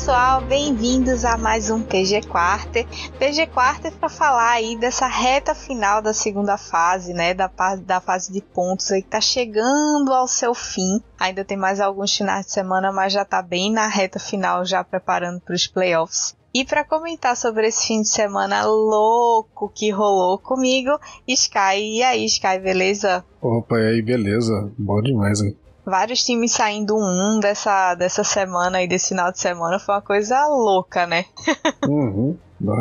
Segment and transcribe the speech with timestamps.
[0.00, 2.86] pessoal, bem-vindos a mais um PG Quarter.
[3.18, 7.50] PG Quarter para falar aí dessa reta final da segunda fase, né, da,
[7.84, 11.02] da fase de pontos aí que tá chegando ao seu fim.
[11.18, 14.82] Ainda tem mais alguns finais de semana, mas já tá bem na reta final, já
[14.82, 16.34] preparando para os playoffs.
[16.54, 20.98] E para comentar sobre esse fim de semana louco que rolou comigo,
[21.28, 21.98] Sky.
[21.98, 23.22] E aí, Sky, beleza?
[23.42, 24.72] Opa, e aí, beleza?
[24.78, 25.54] Bom demais, hein?
[25.90, 30.46] Vários times saindo um dessa, dessa semana e desse final de semana foi uma coisa
[30.46, 31.24] louca, né?
[31.86, 32.36] uhum.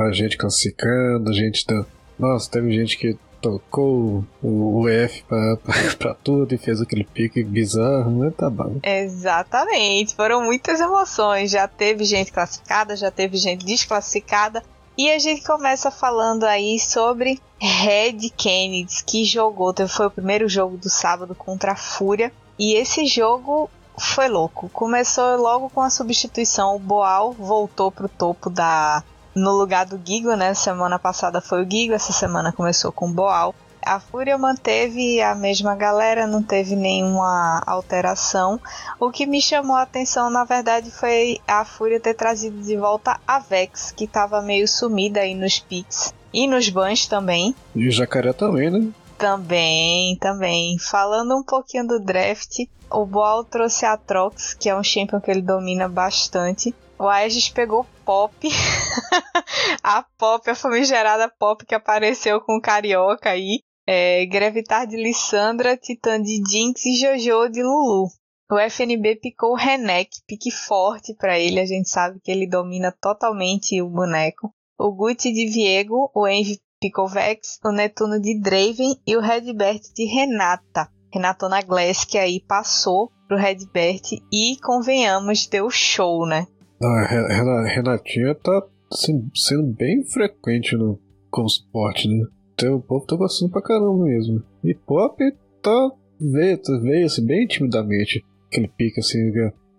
[0.06, 1.86] A gente classificando, a gente tá.
[2.18, 7.44] Nossa, teve gente que tocou o, F pra, pra, pra, tudo e fez aquele pique
[7.44, 8.32] bizarro, né?
[8.38, 8.78] Tá bom.
[8.84, 11.52] Exatamente, foram muitas emoções.
[11.52, 14.62] Já teve gente classificada, já teve gente desclassificada.
[14.98, 20.76] E a gente começa falando aí sobre Red Kennedy, que jogou, foi o primeiro jogo
[20.76, 22.34] do sábado contra a Fúria.
[22.60, 24.68] E esse jogo foi louco.
[24.70, 26.76] Começou logo com a substituição.
[26.76, 29.02] O Boal voltou pro topo da.
[29.34, 30.54] No lugar do Gigo, né?
[30.54, 33.56] Semana passada foi o Gigo, essa semana começou com o Boal.
[33.86, 38.60] A Fúria manteve a mesma galera, não teve nenhuma alteração.
[39.00, 43.20] O que me chamou a atenção, na verdade, foi a Fúria ter trazido de volta
[43.26, 47.56] a Vex, que estava meio sumida aí nos picks e nos bans também.
[47.74, 48.90] E o Jacaré também, né?
[49.20, 50.80] Também, também.
[50.80, 52.56] Falando um pouquinho do draft,
[52.90, 56.74] o Boal trouxe a Trox, que é um champion que ele domina bastante.
[56.98, 58.34] O Aegis pegou Pop.
[59.84, 63.60] a Pop, a famigerada Pop que apareceu com o Carioca aí.
[63.86, 68.08] É, Grevitar de Lissandra, Titã de Jinx e Jojo de Lulu.
[68.50, 72.96] O FNB picou o Renek, pique forte para ele, a gente sabe que ele domina
[73.02, 74.50] totalmente o boneco.
[74.78, 80.06] O Gucci de Viego, o Envy Picovex, o Netuno de Draven e o Redbert de
[80.06, 80.90] Renata.
[81.14, 84.02] Renatona Glass, que aí passou pro Redbert
[84.32, 86.46] e, convenhamos, deu show, né?
[87.66, 92.26] Renatinha tá assim, sendo bem frequente no, como suporte, né?
[92.54, 94.44] Então, o povo tá gostando pra caramba mesmo.
[94.64, 95.18] E Pop
[95.62, 98.24] tá veio, veio assim, bem timidamente.
[98.48, 99.20] Aquele pique assim,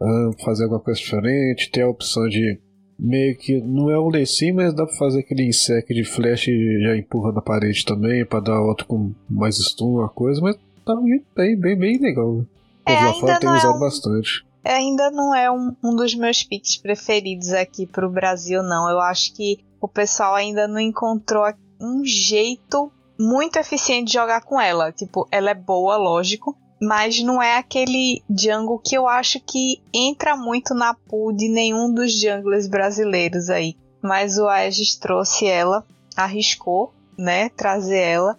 [0.01, 2.59] ah, fazer alguma coisa diferente, ter a opção de
[3.01, 6.83] meio que não é um DC, mas dá pra fazer aquele insect de flash e
[6.83, 10.95] já empurra na parede também, pra dar outro com mais stun, uma coisa, mas tá
[11.35, 12.35] bem, bem, bem legal.
[12.35, 12.45] Né?
[12.87, 14.47] É, lá fora tem usado é um, bastante.
[14.63, 18.91] Ainda não é um, um dos meus picks preferidos aqui pro Brasil, não.
[18.91, 21.45] Eu acho que o pessoal ainda não encontrou
[21.81, 24.93] um jeito muito eficiente de jogar com ela.
[24.93, 30.37] Tipo, ela é boa, lógico, mas não é aquele jungle que eu acho que entra
[30.37, 33.77] muito na pool de nenhum dos junglers brasileiros aí.
[34.03, 35.85] Mas o Aegis trouxe ela,
[36.17, 38.39] arriscou, né, trazer ela.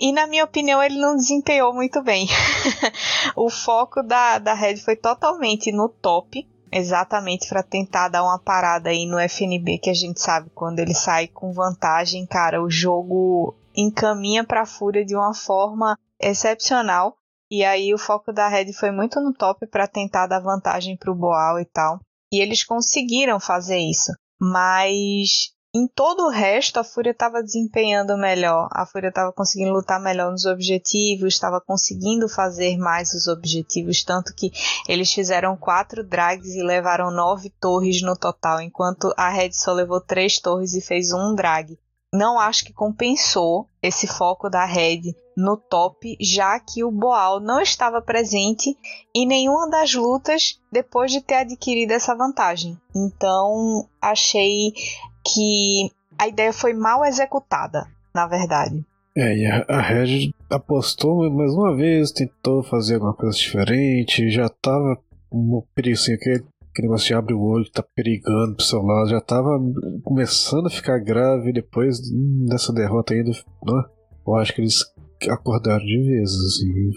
[0.00, 2.26] E na minha opinião ele não desempenhou muito bem.
[3.36, 8.90] o foco da, da Red foi totalmente no top, exatamente para tentar dar uma parada
[8.90, 13.54] aí no FNB, que a gente sabe quando ele sai com vantagem, cara, o jogo
[13.76, 17.16] encaminha para a Fúria de uma forma excepcional.
[17.50, 21.12] E aí o foco da Red foi muito no top para tentar dar vantagem para
[21.12, 22.00] o Boal e tal.
[22.32, 24.12] E eles conseguiram fazer isso.
[24.40, 28.68] Mas em todo o resto a Fúria estava desempenhando melhor.
[28.72, 34.34] A Fúria estava conseguindo lutar melhor nos objetivos, estava conseguindo fazer mais os objetivos, tanto
[34.34, 34.50] que
[34.88, 40.00] eles fizeram quatro drags e levaram nove torres no total, enquanto a Red só levou
[40.00, 41.78] três torres e fez um drag
[42.16, 47.60] não acho que compensou esse foco da Red no top, já que o Boal não
[47.60, 48.76] estava presente
[49.14, 52.78] em nenhuma das lutas depois de ter adquirido essa vantagem.
[52.94, 54.72] Então, achei
[55.24, 58.84] que a ideia foi mal executada, na verdade.
[59.16, 64.46] É, e a, a Red apostou mais uma vez, tentou fazer alguma coisa diferente, já
[64.46, 64.98] estava
[65.32, 69.08] um perigo assim, que aquele negócio de abre o olho, tá perigando pro seu lado,
[69.08, 69.58] já tava
[70.04, 71.98] começando a ficar grave depois
[72.46, 73.30] dessa derrota ainda.
[73.30, 73.84] Né?
[74.26, 74.84] Eu acho que eles
[75.30, 76.90] acordaram de vez, assim.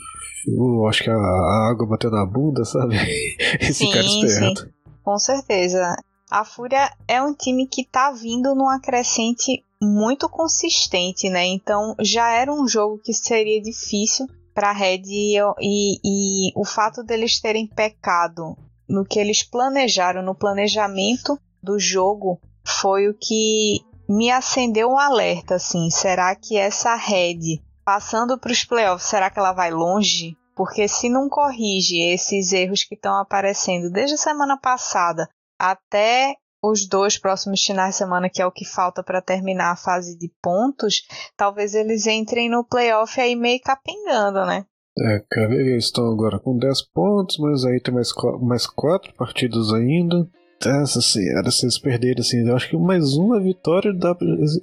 [0.48, 2.96] Eu acho que a, a água bateu na bunda, sabe?
[3.60, 4.62] Esse sim, cara esperto.
[4.62, 4.70] Sim.
[5.04, 5.96] Com certeza.
[6.30, 11.46] A Fúria é um time que tá vindo numa crescente muito consistente, né?
[11.46, 17.02] Então já era um jogo que seria difícil para Red e, e, e, o fato
[17.02, 23.80] deles terem pecado no que eles planejaram, no planejamento do jogo, foi o que
[24.10, 29.40] me acendeu um alerta, assim, será que essa Red, passando para os playoffs, será que
[29.40, 30.38] ela vai longe?
[30.60, 35.26] porque se não corrige esses erros que estão aparecendo desde a semana passada
[35.58, 39.78] até os dois próximos finais de semana, que é o que falta para terminar a
[39.78, 41.04] fase de pontos,
[41.38, 44.66] talvez eles entrem no playoff aí meio capengando, né?
[45.00, 48.10] É, cara, eles estão agora com 10 pontos, mas aí tem mais,
[48.42, 50.28] mais 4 partidas ainda.
[50.62, 54.14] Essa senhora, se eles perderem assim, eu acho que mais uma vitória dá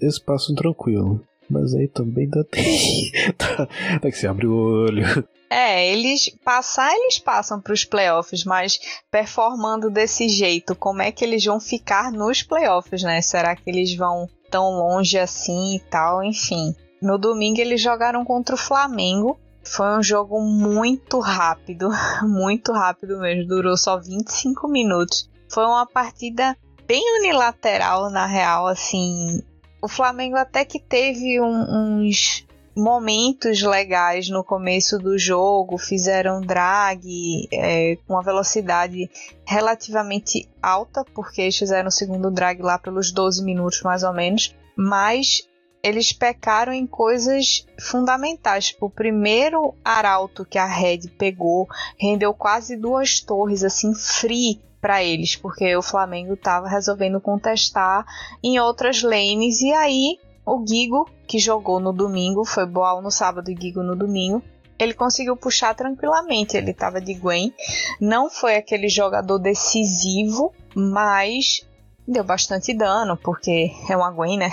[0.02, 1.24] esse passo tranquilo.
[1.48, 2.42] Mas aí também dá,
[3.38, 3.68] dá,
[4.02, 5.04] dá que se abre o olho.
[5.48, 11.24] É, eles passar, eles passam para os playoffs, mas performando desse jeito, como é que
[11.24, 13.22] eles vão ficar nos playoffs, né?
[13.22, 16.22] Será que eles vão tão longe assim e tal?
[16.22, 16.74] Enfim.
[17.00, 19.38] No domingo eles jogaram contra o Flamengo.
[19.62, 21.90] Foi um jogo muito rápido,
[22.22, 25.30] muito rápido mesmo, durou só 25 minutos.
[25.48, 26.56] Foi uma partida
[26.86, 29.42] bem unilateral, na real, assim.
[29.86, 32.44] O Flamengo até que teve um, uns
[32.76, 39.08] momentos legais no começo do jogo, fizeram drag é, com uma velocidade
[39.46, 44.56] relativamente alta, porque eles fizeram o segundo drag lá pelos 12 minutos mais ou menos,
[44.76, 45.46] mas
[45.84, 48.70] eles pecaram em coisas fundamentais.
[48.70, 55.02] Tipo, o primeiro arauto que a Red pegou rendeu quase duas torres, assim, free para
[55.02, 58.06] eles, porque o Flamengo estava resolvendo contestar
[58.40, 60.16] em outras lanes e aí
[60.46, 64.40] o Gigo, que jogou no domingo, foi Boal no sábado e Gigo no domingo,
[64.78, 66.56] ele conseguiu puxar tranquilamente.
[66.56, 67.52] Ele estava de Gwen.
[68.00, 71.66] Não foi aquele jogador decisivo, mas
[72.06, 74.52] deu bastante dano, porque é uma Gwen, né?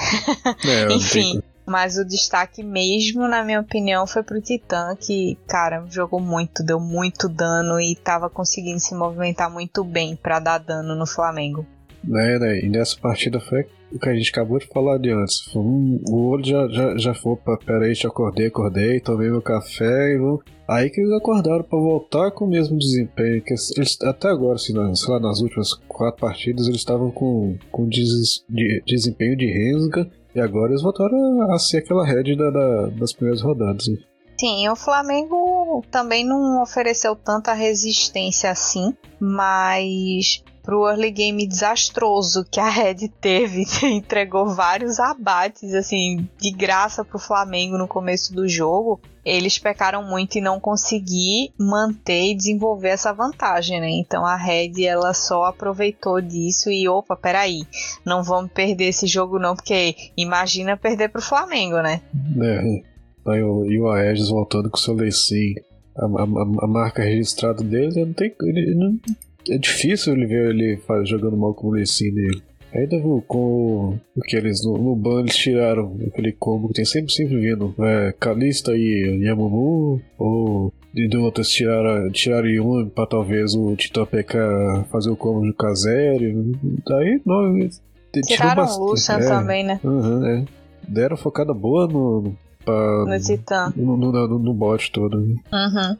[0.65, 1.43] É, Enfim.
[1.65, 6.79] Mas o destaque mesmo, na minha opinião, foi pro Titã, que, cara, jogou muito, deu
[6.79, 11.65] muito dano e estava conseguindo se movimentar muito bem para dar dano no Flamengo.
[12.05, 12.59] É, né?
[12.59, 15.47] E nessa partida foi o que a gente acabou de falar de antes.
[15.55, 17.57] O olho já, já, já foi pra.
[17.57, 20.41] Peraí, te acordei, acordei, tomei meu café e vou.
[20.67, 23.41] Aí que eles acordaram para voltar com o mesmo desempenho.
[23.41, 27.57] Que eles, até agora, assim, nas, sei lá, nas últimas quatro partidas, eles estavam com,
[27.71, 30.09] com des, de, desempenho de Rensga.
[30.35, 33.87] E agora eles voltaram a, ser aquela rede da, da, das primeiras rodadas.
[33.87, 33.97] Né?
[34.39, 42.59] Sim, o Flamengo também não ofereceu tanta resistência assim, mas pro early game desastroso que
[42.59, 48.99] a Red teve, entregou vários abates assim de graça pro Flamengo no começo do jogo.
[49.25, 53.89] Eles pecaram muito em não conseguir manter e desenvolver essa vantagem, né?
[53.89, 57.63] Então a Red ela só aproveitou disso e opa, peraí,
[58.05, 62.01] não vamos perder esse jogo não, porque imagina perder pro Flamengo, né?
[62.41, 62.93] É.
[63.25, 65.55] E o Aegis voltando com o seu Lecim.
[65.95, 68.33] A, a, a, marca registrada dele não tem.
[68.41, 68.99] Ele, não,
[69.49, 72.41] é difícil ele ver ele jogando mal com o Lecim dele.
[72.73, 77.13] Ainda com o que eles no, no ban eles tiraram aquele combo que tem sempre,
[77.13, 77.75] sempre vindo.
[77.79, 84.37] É, Kalista e Yamumu, ou de outras tiraram, tiraram Yumi pra talvez o Titã PK
[84.91, 86.33] fazer o combo de Kazeri.
[86.87, 87.69] Daí não.
[88.25, 89.79] Tiraram o Lucian é, também, né?
[89.83, 90.45] Uhum, é.
[90.87, 92.35] Deram focada boa no,
[92.65, 93.71] pra, no Titã.
[93.75, 95.19] No, no, no, no bot todo.
[95.19, 95.35] Né?
[95.51, 95.97] Uhum.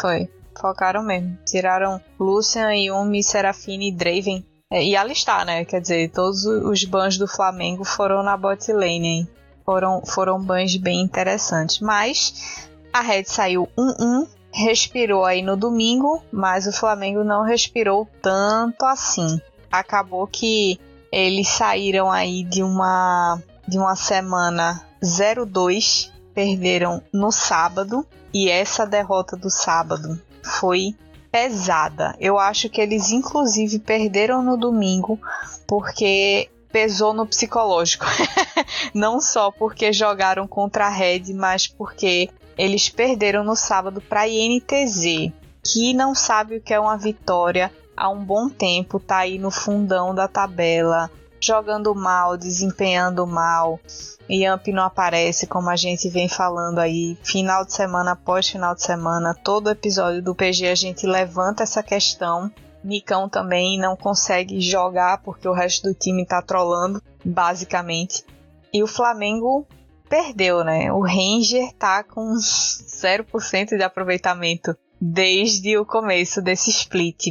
[0.00, 0.28] Foi.
[0.60, 1.38] Focaram mesmo.
[1.46, 4.44] Tiraram Lucian, Yumi, Serafine e Draven.
[4.70, 5.64] É, e alistar, né?
[5.64, 9.28] Quer dizer, todos os bans do Flamengo foram na bot lane, hein?
[9.64, 11.80] Foram, foram bans bem interessantes.
[11.80, 18.84] Mas a Red saiu 1-1, respirou aí no domingo, mas o Flamengo não respirou tanto
[18.84, 19.40] assim.
[19.70, 20.80] Acabou que
[21.12, 29.36] eles saíram aí de uma de uma semana 0-2, perderam no sábado e essa derrota
[29.36, 30.94] do sábado foi
[31.30, 32.16] pesada.
[32.18, 35.20] Eu acho que eles inclusive perderam no domingo
[35.66, 38.06] porque pesou no psicológico.
[38.94, 44.28] Não só porque jogaram contra a Red, mas porque eles perderam no sábado para a
[44.28, 49.38] INTZ, que não sabe o que é uma vitória há um bom tempo, tá aí
[49.38, 53.80] no fundão da tabela, jogando mal, desempenhando mal.
[54.28, 58.82] Yamp não aparece, como a gente vem falando aí, final de semana após final de
[58.82, 62.50] semana, todo episódio do PG a gente levanta essa questão.
[62.82, 68.24] Nicão também não consegue jogar porque o resto do time tá trolando, basicamente.
[68.72, 69.66] E o Flamengo
[70.08, 70.92] perdeu, né?
[70.92, 77.28] O Ranger tá com 0% de aproveitamento desde o começo desse split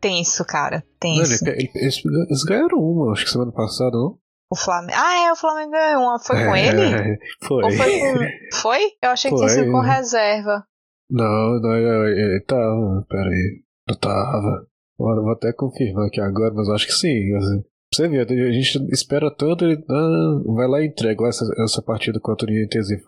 [0.00, 0.84] tenso, cara.
[0.98, 1.44] Tenso.
[1.44, 4.18] Não, ele, eles, eles, ganharam uma, acho que semana passada, não?
[4.50, 4.98] O Flamengo.
[5.00, 6.18] Ah, é, o Flamengo ganhou uma.
[6.18, 7.18] Foi com é, ele?
[7.42, 7.64] Foi.
[7.64, 8.18] Ou foi com.
[8.60, 8.80] Foi?
[9.00, 9.46] Eu achei que foi.
[9.46, 10.64] tinha sido com reserva.
[11.08, 11.74] Não, não,
[12.08, 13.06] ele tava.
[13.08, 13.62] Pera aí.
[13.88, 14.66] Não tava.
[14.98, 17.34] Vou até confirmar aqui agora, mas acho que sim.
[17.36, 17.64] Assim.
[17.92, 22.20] Você vê, a gente espera tanto, ele ah, vai lá e entrega essa, essa partida
[22.20, 23.02] contra o INTZ.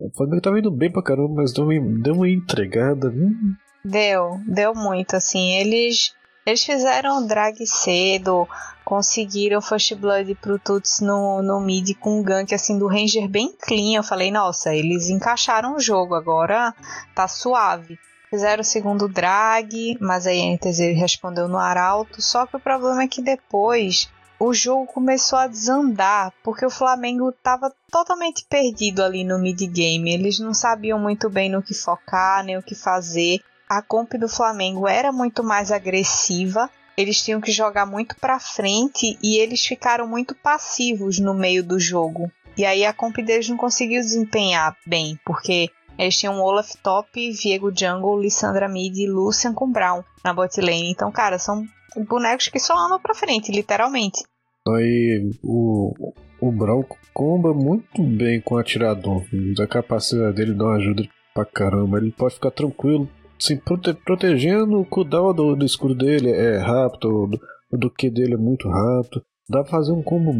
[0.00, 3.08] O Flamengo tava indo bem pra caramba, mas deu uma, deu uma entregada.
[3.08, 3.54] Hum.
[3.84, 5.52] Deu, deu muito, assim.
[5.52, 8.46] Eles, eles fizeram o drag cedo,
[8.84, 13.54] conseguiram First Blood pro Tuts no, no mid com um gank assim do Ranger bem
[13.58, 13.96] clean.
[13.96, 16.74] Eu falei, nossa, eles encaixaram o jogo, agora
[17.14, 17.98] tá suave.
[18.28, 22.22] Fizeram o segundo drag, mas aí a NTZ respondeu no arauto.
[22.22, 24.08] Só que o problema é que depois
[24.38, 30.12] o jogo começou a desandar, porque o Flamengo estava totalmente perdido ali no mid game.
[30.12, 33.40] Eles não sabiam muito bem no que focar, nem o que fazer.
[33.70, 36.68] A comp do Flamengo era muito mais agressiva.
[36.96, 41.78] Eles tinham que jogar muito para frente e eles ficaram muito passivos no meio do
[41.78, 42.28] jogo.
[42.58, 47.70] E aí a comp deles não conseguiu desempenhar bem, porque eles tinham Olaf top, Viego
[47.72, 50.90] jungle, Lissandra mid e Lucian com Brown na bot lane.
[50.90, 51.64] Então, cara, são
[52.08, 54.24] bonecos que só andam pra frente, literalmente.
[54.66, 55.94] Aí o,
[56.40, 56.84] o Brown
[57.14, 59.22] comba muito bem com o atirador.
[59.62, 61.98] A capacidade dele dá uma ajuda pra caramba.
[61.98, 63.08] Ele pode ficar tranquilo,
[63.40, 68.34] assim, prote protegendo o cooldown do, do escudo dele é rápido, do, do Q dele
[68.34, 69.24] é muito rápido.
[69.48, 70.32] Dá pra fazer um combo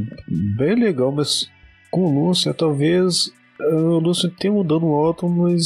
[0.57, 1.49] bem legal, mas
[1.91, 5.65] com o Lucian talvez o Lúcio tem um dano alto, mas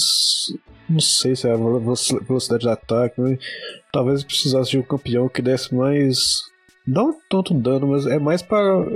[0.89, 3.21] não sei se é a velocidade de ataque.
[3.21, 3.39] Né?
[3.93, 6.19] Talvez precisasse de um campeão que desse mais.
[6.87, 8.87] Não tanto dano, mas é mais para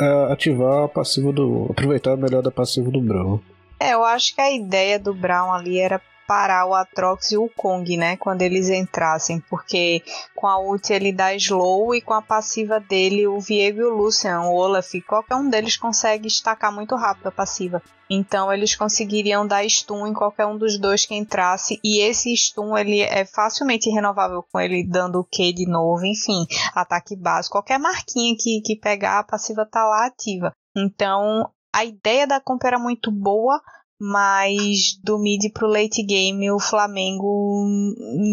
[0.00, 1.66] é, ativar a passiva do.
[1.70, 3.40] aproveitar melhor da passiva do Brown.
[3.78, 7.48] É, eu acho que a ideia do Brown ali era parar o Atrox e o
[7.48, 8.16] Kong, né?
[8.16, 10.02] Quando eles entrassem, porque
[10.34, 13.94] com a ult ele dá slow e com a passiva dele, o Viego e o
[13.94, 17.82] Lucian, o Olaf, qualquer um deles consegue estacar muito rápido a passiva.
[18.08, 22.76] Então eles conseguiriam dar stun em qualquer um dos dois que entrasse e esse stun
[22.76, 27.78] ele é facilmente renovável com ele dando o Q de novo, enfim, ataque básico, qualquer
[27.78, 30.52] marquinha que, que pegar a passiva tá lá ativa.
[30.76, 33.60] Então a ideia da comp era muito boa,
[34.00, 37.64] mas do mid pro late game o Flamengo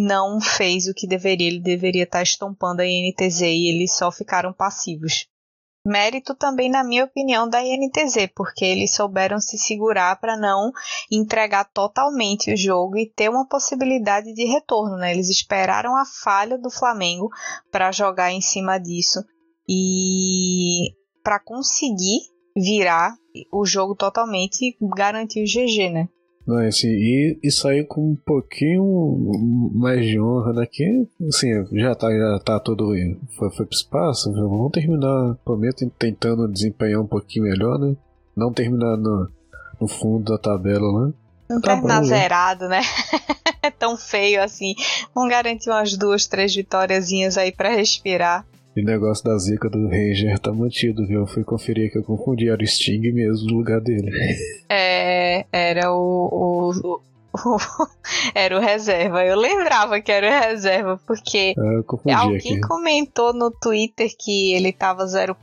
[0.08, 4.12] não fez o que deveria, ele deveria estar tá estompando a INTZ e eles só
[4.12, 5.27] ficaram passivos.
[5.86, 10.72] Mérito também, na minha opinião, da INTZ, porque eles souberam se segurar para não
[11.10, 14.96] entregar totalmente o jogo e ter uma possibilidade de retorno.
[14.98, 15.12] Né?
[15.12, 17.30] Eles esperaram a falha do Flamengo
[17.72, 19.25] para jogar em cima disso
[19.68, 22.20] e para conseguir
[22.55, 23.15] virar
[23.51, 26.10] o jogo totalmente e garantir o GG, né?
[26.46, 32.10] Não, assim, e, e sair com um pouquinho mais de honra daqui, assim, já tá,
[32.10, 32.91] já tá todo.
[33.38, 37.96] Foi, foi pro espaço, vamos terminar, prometo, tentando desempenhar um pouquinho melhor, né?
[38.36, 39.29] Não terminar no,
[39.79, 41.13] no fundo da tabela, né?
[41.50, 42.81] Não tá terminar bom, zerado, né?
[43.62, 44.74] é tão feio assim.
[45.13, 48.46] Vamos garantir umas duas, três vitóriazinhas aí para respirar.
[48.75, 51.22] E o negócio da zica do Ranger tá mantido, viu?
[51.22, 54.12] Eu fui conferir que eu confundi, era o Sting mesmo no lugar dele.
[54.74, 57.00] É, era o, o,
[57.34, 57.58] o,
[58.34, 59.25] era o reserva.
[59.25, 61.54] Eu lembrava que era o reserva, porque
[62.06, 62.62] é, alguém aqui.
[62.62, 65.36] comentou no Twitter que ele tava 0%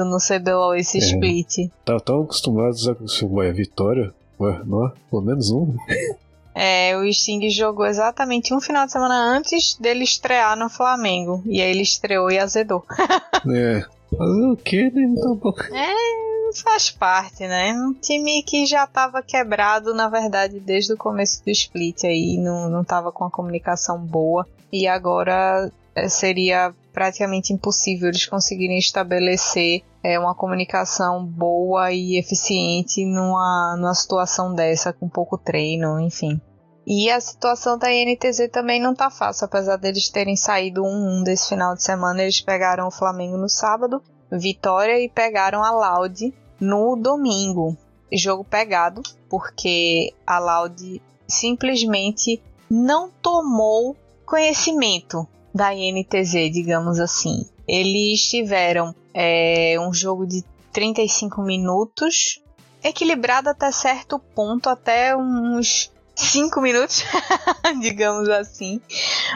[0.00, 1.00] no CBLOL esse é.
[1.00, 1.70] split.
[1.86, 4.12] Tava tão acostumado a ué, vitória.
[4.38, 5.74] Ué, não, pelo menos um.
[6.58, 11.42] É, o Sting jogou exatamente um final de semana antes dele estrear no Flamengo.
[11.44, 12.82] E aí ele estreou e azedou.
[13.54, 13.84] é.
[14.16, 15.02] Fazer o que, né?
[15.02, 17.74] Então, é, faz parte, né?
[17.74, 22.70] Um time que já tava quebrado, na verdade, desde o começo do split aí, não,
[22.70, 24.46] não tava com a comunicação boa.
[24.72, 33.04] E agora é, seria praticamente impossível eles conseguirem estabelecer é, uma comunicação boa e eficiente
[33.04, 36.40] numa, numa situação dessa, com pouco treino, enfim.
[36.86, 41.22] E a situação da INTZ também não tá fácil, apesar deles terem saído um, um
[41.24, 44.00] desse final de semana, eles pegaram o Flamengo no sábado,
[44.30, 47.76] vitória, e pegaram a Loud no domingo.
[48.12, 52.40] Jogo pegado, porque a Loud simplesmente
[52.70, 57.48] não tomou conhecimento da INTZ, digamos assim.
[57.66, 62.40] Eles tiveram é, um jogo de 35 minutos,
[62.80, 67.04] equilibrado até certo ponto, até uns 5 minutos,
[67.80, 68.80] digamos assim.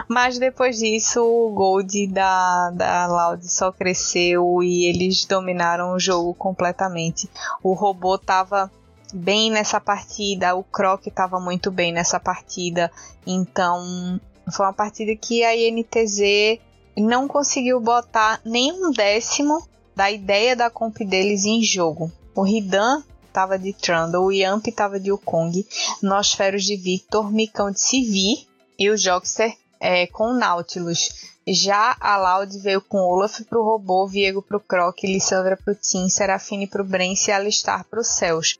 [0.08, 6.32] Mas depois disso, o Gold da, da Loud só cresceu e eles dominaram o jogo
[6.34, 7.28] completamente.
[7.62, 8.70] O robô tava
[9.12, 12.90] bem nessa partida, o Croc estava muito bem nessa partida,
[13.26, 14.20] então
[14.50, 16.60] foi uma partida que a INTZ
[16.96, 22.10] não conseguiu botar nem um décimo da ideia da comp deles em jogo.
[22.34, 25.66] O Ridan tava de Trundle, Yamp tava de Wukong,
[26.02, 28.46] Nosferos de Victor, Micão de Civi
[28.78, 31.30] e o Joxer é, com Nautilus.
[31.46, 36.66] Já a Loud veio com Olaf pro Robô, Viego pro Croc, Lissandra pro Tim, Serafine
[36.66, 38.58] pro Brence e Alistar pro Céus.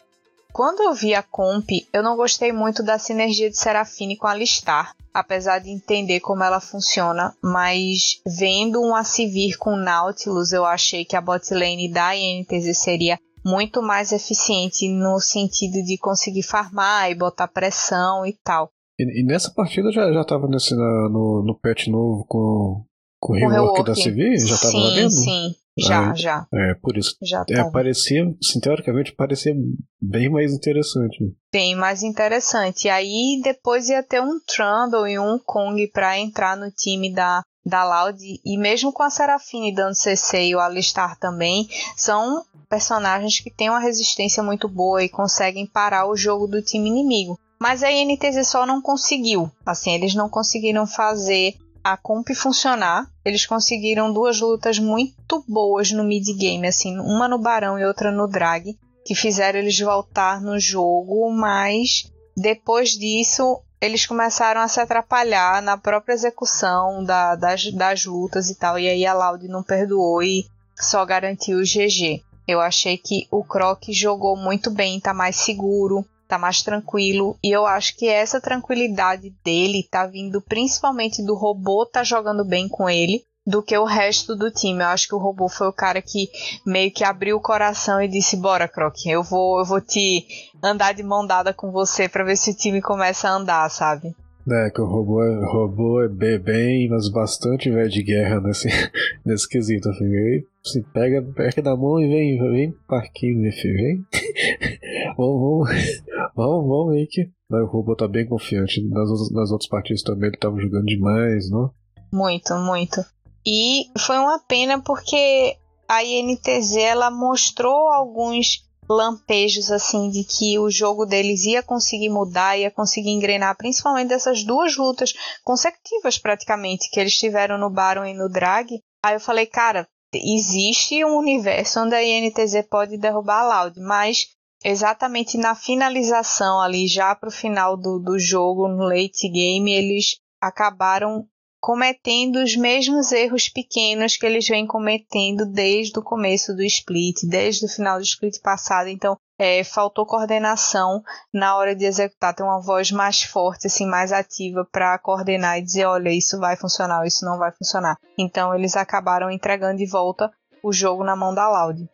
[0.53, 4.97] Quando eu vi a comp, eu não gostei muito da sinergia de Serafine com Alistar,
[5.15, 11.15] apesar de entender como ela funciona, mas vendo um Acivir com Nautilus, eu achei que
[11.15, 17.49] a botlane da INTZ seria muito mais eficiente no sentido de conseguir farmar e botar
[17.49, 18.71] pressão e tal.
[18.99, 22.85] E, e nessa partida já, já tava nesse, na, no, no patch novo com,
[23.19, 24.37] com o rework da CV?
[24.39, 25.11] Já tava sim, dentro?
[25.11, 26.47] Sim, já, já.
[26.53, 27.17] É, por isso.
[27.23, 29.55] Já é, parecia, assim, teoricamente, parecia
[30.01, 31.19] bem mais interessante.
[31.53, 32.87] Bem mais interessante.
[32.87, 37.43] E aí depois ia ter um Trundle e um Kong para entrar no time da,
[37.65, 38.19] da Loud.
[38.45, 43.71] E mesmo com a Serafine dando CC e o Alistar também, são personagens que têm
[43.71, 47.39] uma resistência muito boa e conseguem parar o jogo do time inimigo.
[47.59, 49.51] Mas a INTZ só não conseguiu.
[49.67, 53.07] Assim, eles não conseguiram fazer a comp funcionar.
[53.25, 58.11] Eles conseguiram duas lutas muito boas no mid game, assim, uma no Barão e outra
[58.11, 64.81] no Drag, que fizeram eles voltar no jogo, mas depois disso eles começaram a se
[64.81, 68.79] atrapalhar na própria execução da, das, das lutas e tal.
[68.79, 70.47] E aí a Loud não perdoou e
[70.79, 72.23] só garantiu o GG.
[72.47, 77.37] Eu achei que o Croc jogou muito bem, tá mais seguro tá mais tranquilo.
[77.43, 82.69] E eu acho que essa tranquilidade dele tá vindo principalmente do robô tá jogando bem
[82.69, 84.83] com ele do que o resto do time.
[84.83, 86.29] Eu acho que o robô foi o cara que
[86.65, 90.27] meio que abriu o coração e disse: "Bora, Croc, eu vou, eu vou te
[90.63, 94.15] andar de mão dada com você para ver se o time começa a andar, sabe?"
[94.49, 98.69] É, que o robô é, robô é bem, mas bastante velho de guerra nesse,
[99.25, 99.89] nesse quesito.
[99.89, 104.05] Assim, aí, assim, pega, pega da mão e vem, vem parquinho, meu filho, vem.
[105.17, 106.03] vamos, vamos,
[106.35, 107.31] vamos, vamos aí que.
[107.51, 108.83] o robô tá bem confiante.
[108.89, 111.71] Nas, nas outras partidas também ele tava jogando demais, não?
[112.13, 113.05] Muito, muito.
[113.47, 115.57] E foi uma pena porque
[115.89, 122.59] a INTZ ela mostrou alguns lampejos assim de que o jogo deles ia conseguir mudar,
[122.59, 125.13] ia conseguir engrenar, principalmente dessas duas lutas
[125.45, 128.81] consecutivas praticamente que eles tiveram no Baron e no Drag.
[129.05, 134.27] Aí eu falei, cara, existe um universo onde a INTZ pode derrubar a Loud, mas
[134.65, 141.27] exatamente na finalização ali, já pro final do, do jogo, no late game, eles acabaram
[141.61, 147.67] cometendo os mesmos erros pequenos que eles vêm cometendo desde o começo do split, desde
[147.67, 148.89] o final do split passado.
[148.89, 154.13] Então, é, faltou coordenação na hora de executar, ter uma voz mais forte, assim, mais
[154.13, 157.97] ativa para coordenar e dizer, olha, isso vai funcionar, isso não vai funcionar.
[158.19, 160.31] Então, eles acabaram entregando de volta
[160.63, 161.89] o jogo na mão da Loud.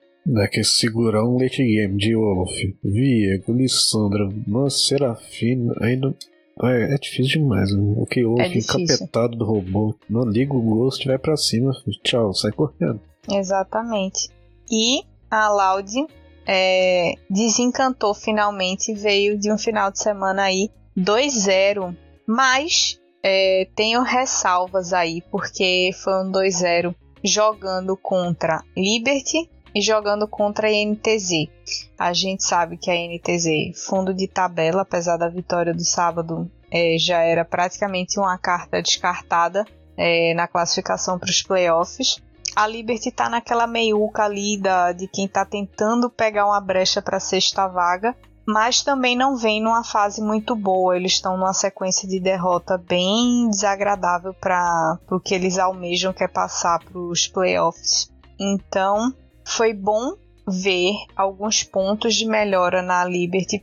[0.50, 2.50] Que segurar um late game de Olaf,
[2.82, 4.28] Viego, Lissandra,
[4.68, 6.16] Serafina, ainda
[6.62, 7.70] é, é difícil demais.
[7.72, 7.94] Né?
[7.96, 9.94] O que houve, é encapetado do robô.
[10.08, 11.72] Não liga o Ghost, vai pra cima.
[12.02, 13.00] Tchau, sai correndo.
[13.30, 14.30] Exatamente.
[14.70, 16.06] E a Loud
[16.46, 18.94] é, desencantou finalmente.
[18.94, 21.94] Veio de um final de semana aí 2-0.
[22.26, 30.68] Mas é, tenho ressalvas aí, porque foi um 2-0 jogando contra Liberty e jogando contra
[30.68, 31.50] a NTZ.
[31.98, 36.96] A gente sabe que a NTZ, fundo de tabela, apesar da vitória do sábado, é,
[36.98, 42.16] já era praticamente uma carta descartada é, na classificação para os playoffs.
[42.56, 47.18] A Liberty está naquela meiuca ali da, de quem está tentando pegar uma brecha para
[47.18, 48.16] a sexta vaga,
[48.48, 50.96] mas também não vem numa fase muito boa.
[50.96, 56.28] Eles estão numa sequência de derrota bem desagradável para o que eles almejam, que é
[56.28, 58.10] passar para os playoffs.
[58.40, 59.12] Então,
[59.46, 60.16] foi bom
[60.48, 63.60] ver alguns pontos de melhora na Liberty,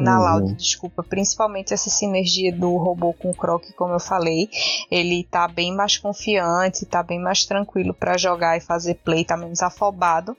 [0.00, 0.24] na uhum.
[0.24, 4.48] Loud, desculpa, principalmente essa sinergia do robô com o Croc, como eu falei,
[4.90, 9.36] ele tá bem mais confiante, tá bem mais tranquilo para jogar e fazer play, tá
[9.36, 10.36] menos afobado.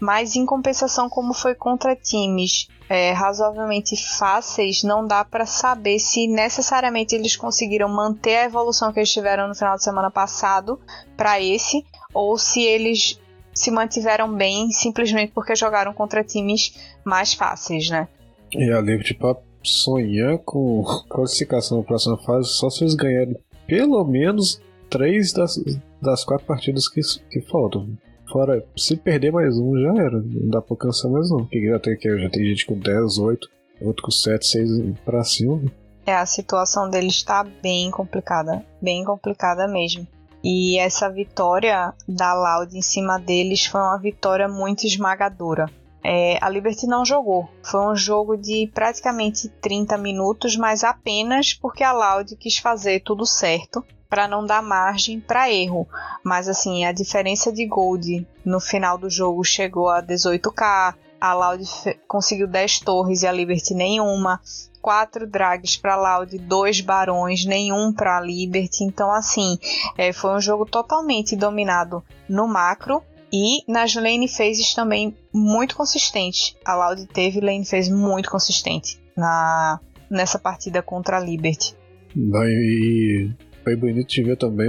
[0.00, 6.26] Mas em compensação, como foi contra times é, razoavelmente fáceis, não dá para saber se
[6.26, 10.80] necessariamente eles conseguiram manter a evolução que eles tiveram no final de semana passado
[11.16, 13.18] para esse, ou se eles
[13.54, 18.08] se mantiveram bem simplesmente porque jogaram contra times mais fáceis, né?
[18.52, 23.36] E a Liberty pra sonhar com classificação na próxima fase só se eles ganharem
[23.66, 25.58] pelo menos três das,
[26.00, 27.88] das quatro partidas que, que faltam.
[28.30, 31.38] Fora, se perder mais um já era, não dá pra alcançar mais não.
[31.38, 33.48] Porque já tem, já tem gente com 10, 8,
[33.82, 34.70] outro com 7, 6
[35.04, 35.62] pra cima.
[36.06, 40.06] É, a situação deles tá bem complicada, bem complicada mesmo.
[40.46, 45.70] E essa vitória da Loud em cima deles foi uma vitória muito esmagadora.
[46.04, 47.48] é, a Liberty não jogou.
[47.62, 53.24] Foi um jogo de praticamente 30 minutos, mas apenas porque a Loud quis fazer tudo
[53.24, 55.88] certo para não dar margem para erro.
[56.22, 60.94] Mas assim, a diferença de gold no final do jogo chegou a 18k.
[61.18, 61.64] A Loud
[62.06, 64.38] conseguiu 10 torres e a Liberty nenhuma.
[64.84, 68.84] Quatro drags para Loud, dois barões, nenhum para Liberty.
[68.84, 69.56] Então, assim,
[69.96, 76.54] é, foi um jogo totalmente dominado no macro e nas lane phases também muito consistente.
[76.66, 81.74] A Loud teve lane phase muito consistente na, nessa partida contra a Liberty.
[82.14, 83.30] E
[83.64, 84.68] foi bonito de ver também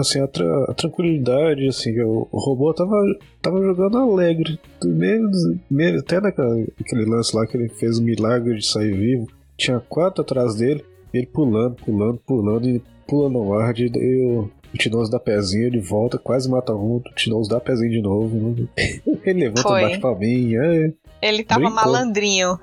[0.00, 2.96] assim, a, tra a tranquilidade, assim, o, robô tava,
[3.42, 4.58] tava jogando alegre.
[4.82, 5.60] Mesmo,
[5.98, 9.26] até naquele lance lá que ele fez o milagre de sair vivo.
[9.62, 13.78] Tinha quatro atrás dele, ele pulando, pulando, pulando e pulando no ar.
[13.78, 17.92] E eu, o Tinoz dá pezinho, ele volta, quase mata um, o Tinoz dá pezinho
[17.92, 18.36] de novo.
[18.36, 18.66] Né?
[19.24, 19.82] ele levanta, Foi.
[19.82, 20.60] bate palminha.
[20.60, 20.92] É.
[21.22, 21.76] Ele tava brincou.
[21.76, 22.58] malandrinho.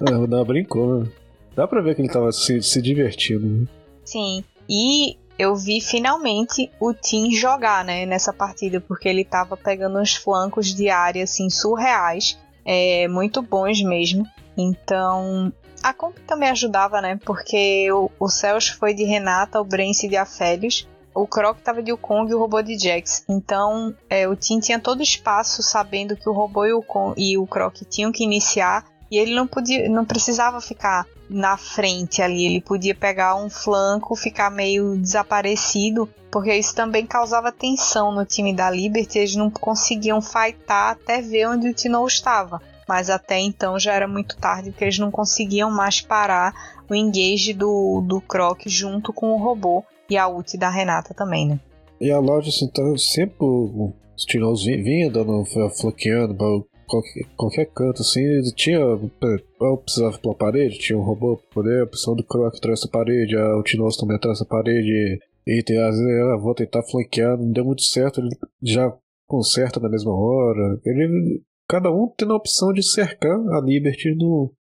[0.00, 1.00] não, não, brincou.
[1.00, 1.10] Né?
[1.54, 3.46] Dá pra ver que ele tava se, se divertindo.
[3.46, 3.66] Né?
[4.04, 4.42] Sim.
[4.68, 10.16] E eu vi finalmente o Tim jogar, né, nessa partida, porque ele tava pegando uns
[10.16, 14.26] flancos de área assim surreais, é, muito bons mesmo.
[14.56, 15.52] Então,
[15.82, 17.18] a comp também ajudava, né?
[17.24, 21.92] Porque o, o Celso foi de Renata, o Brence de Afélios o Croc tava de
[21.92, 23.24] Wukong e o robô de Jax.
[23.28, 27.36] Então, é, o Tim tinha todo espaço sabendo que o robô e o, Kong, e
[27.36, 28.84] o Croc tinham que iniciar.
[29.10, 34.14] E ele não podia, não precisava ficar na frente ali, ele podia pegar um flanco,
[34.14, 40.22] ficar meio desaparecido, porque isso também causava tensão no time da Liberty, eles não conseguiam
[40.22, 42.62] fightar até ver onde o Tino estava.
[42.90, 46.52] Mas até então já era muito tarde, porque eles não conseguiam mais parar
[46.90, 51.46] o engage do, do Croc junto com o robô e a ult da Renata também,
[51.46, 51.60] né?
[52.00, 55.44] E a loja, assim, tá sempre os Tinoz vinha dando,
[55.78, 56.46] floqueando pra
[56.88, 58.78] qualquer, qualquer canto, assim, tinha.
[58.80, 62.88] Eu precisava pela parede, tinha um robô pra poder, a opção do Croc atrás da
[62.90, 65.20] parede, a, o Tinoz também atrás da parede.
[65.46, 68.92] E tem, às vezes eu vou tentar flanquear, não deu muito certo, ele já
[69.28, 70.80] conserta na mesma hora.
[70.84, 74.16] Ele, cada um tendo a opção de cercar a Liberty.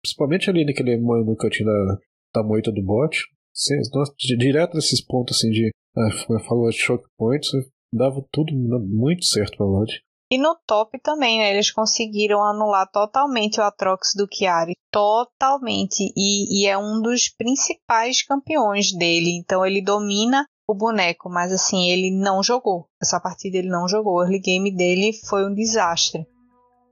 [0.02, 1.98] Principalmente ali naquele no cantinho da,
[2.34, 3.16] da moita do bot.
[3.54, 5.70] Sim, nossa, direto nesses pontos assim de.
[5.96, 7.50] Ah, como eu falo, de choke points,
[7.92, 10.00] dava tudo muito certo pra Lodge.
[10.30, 11.52] E no top também, né?
[11.52, 14.72] Eles conseguiram anular totalmente o Atrox do Chiari.
[14.90, 16.10] Totalmente.
[16.16, 19.36] E, e, é um dos principais campeões dele.
[19.38, 22.86] Então ele domina o boneco, mas assim, ele não jogou.
[23.00, 24.14] Essa partida ele não jogou.
[24.14, 26.26] O early game dele foi um desastre.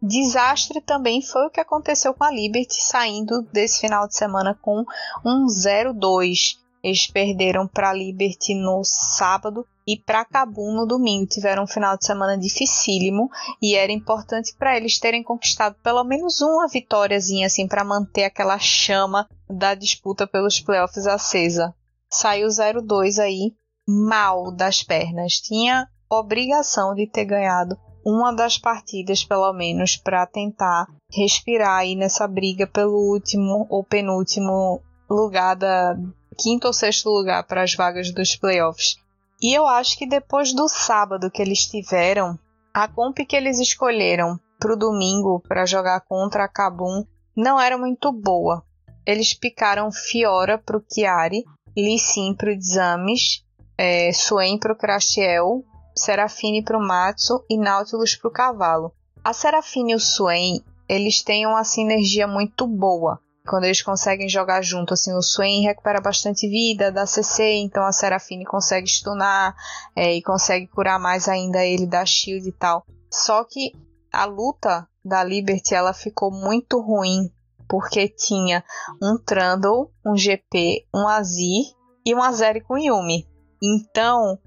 [0.03, 4.83] Desastre também foi o que aconteceu com a Liberty saindo desse final de semana com
[5.25, 6.59] um 0-2.
[6.83, 11.27] Eles perderam para a Liberty no sábado e para Cabum no domingo.
[11.27, 13.29] Tiveram um final de semana dificílimo
[13.61, 18.59] e era importante para eles terem conquistado pelo menos uma vitóriazinha assim para manter aquela
[18.59, 21.75] chama da disputa pelos playoffs acesa.
[22.09, 23.53] Saiu 0-2 aí,
[23.87, 25.35] mal das pernas.
[25.35, 32.27] Tinha obrigação de ter ganhado uma das partidas, pelo menos, para tentar respirar aí nessa
[32.27, 35.97] briga pelo último ou penúltimo lugar da
[36.39, 38.97] quinto ou sexto lugar para as vagas dos playoffs.
[39.43, 42.39] E eu acho que depois do sábado que eles tiveram,
[42.73, 47.05] a comp que eles escolheram para o domingo para jogar contra a Kabum
[47.37, 48.63] não era muito boa.
[49.07, 51.45] Eles picaram Fiora para o Chiari,
[51.77, 51.99] Lee
[52.37, 53.45] para o Exames,
[53.79, 55.65] é, Swain para o Crashiel,
[56.01, 58.93] Serafine para o Matsu e Nautilus para o Cavalo.
[59.23, 63.21] A Serafine e o Swain, eles têm uma sinergia muito boa.
[63.47, 67.93] Quando eles conseguem jogar junto, assim, o Swain recupera bastante vida, dá CC, então a
[67.93, 69.55] Serafine consegue stunar
[69.95, 72.85] é, e consegue curar mais ainda ele da shield e tal.
[73.13, 73.73] Só que
[74.13, 77.31] a luta da Liberty ela ficou muito ruim
[77.69, 78.65] porque tinha
[79.03, 81.67] um Trundle, um GP, um Azir
[82.05, 83.29] e um Azeri com Yumi.
[83.63, 84.39] Então,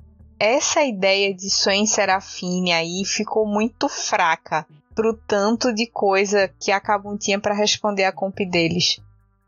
[0.43, 6.81] essa ideia de Swain Serafine aí ficou muito fraca pro tanto de coisa que a
[6.81, 8.99] Kabum tinha para responder a comp deles.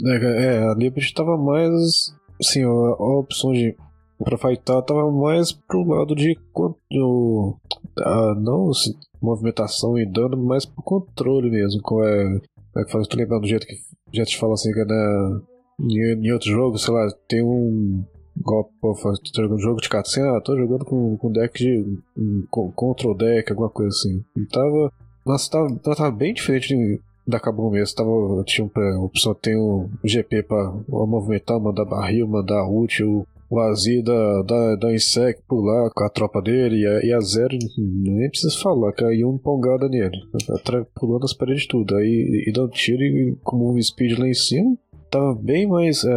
[0.04, 2.14] É, é a Liberty tava mais.
[2.40, 3.76] Assim, a, a opção de.
[4.24, 6.38] Pra fightar tava mais pro lado de.
[8.00, 11.82] a, não assim, movimentação e dano, mas pro controle mesmo.
[11.82, 12.40] Como é,
[12.78, 13.08] é que faz?
[13.08, 13.76] Tô lembrando do jeito que
[14.14, 15.42] já te fala assim, que é na,
[15.82, 18.06] em, em outros jogos, sei lá, tem um
[18.38, 18.94] Igual, pô,
[19.34, 21.98] jogando jogo de cutscene, ah, tô jogando com, com deck de.
[22.50, 24.24] Com, control deck, alguma coisa assim.
[24.36, 24.92] E tava.
[25.26, 27.96] Nossa, tava, tava bem diferente da Kabum mesmo.
[27.96, 33.02] Tava, tinha uma opção, tem o GP pra movimentar, mandar barril, mandar ult.
[33.04, 37.06] O, o Azir da, da, da Insec por lá com a tropa dele e a,
[37.06, 40.18] e a Zero, nem precisa falar, caiu uma empolgada nele,
[40.96, 44.76] pulando as paredes tudo, aí e dando tiro e com o speed lá em cima,
[45.12, 46.12] tava bem mais é,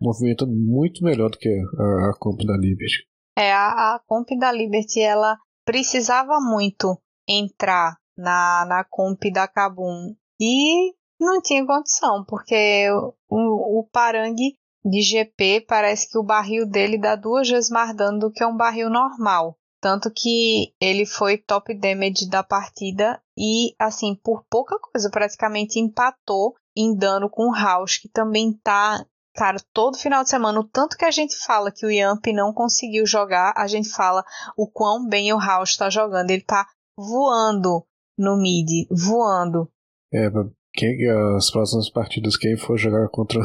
[0.00, 3.06] movimentando muito melhor do que a, a comp da Liberty.
[3.36, 10.14] É, a, a comp da Liberty ela precisava muito entrar na, na comp da Kabum
[10.40, 12.88] e não tinha condição, porque
[13.28, 13.88] o, o
[14.84, 18.56] de GP parece que o barril dele dá duas vezes mais dano do que um
[18.56, 19.56] barril normal.
[19.80, 26.54] Tanto que ele foi top damage da partida e, assim, por pouca coisa, praticamente empatou
[26.76, 29.04] em dano com o House, que também tá.
[29.38, 32.52] Cara, todo final de semana, o tanto que a gente fala que o Yamp não
[32.52, 34.24] conseguiu jogar, a gente fala
[34.56, 36.32] o quão bem o House tá jogando.
[36.32, 37.84] Ele tá voando
[38.18, 39.70] no mid, voando.
[40.12, 40.28] É,
[40.74, 43.40] quem, as próximas partidas, quem for jogar contra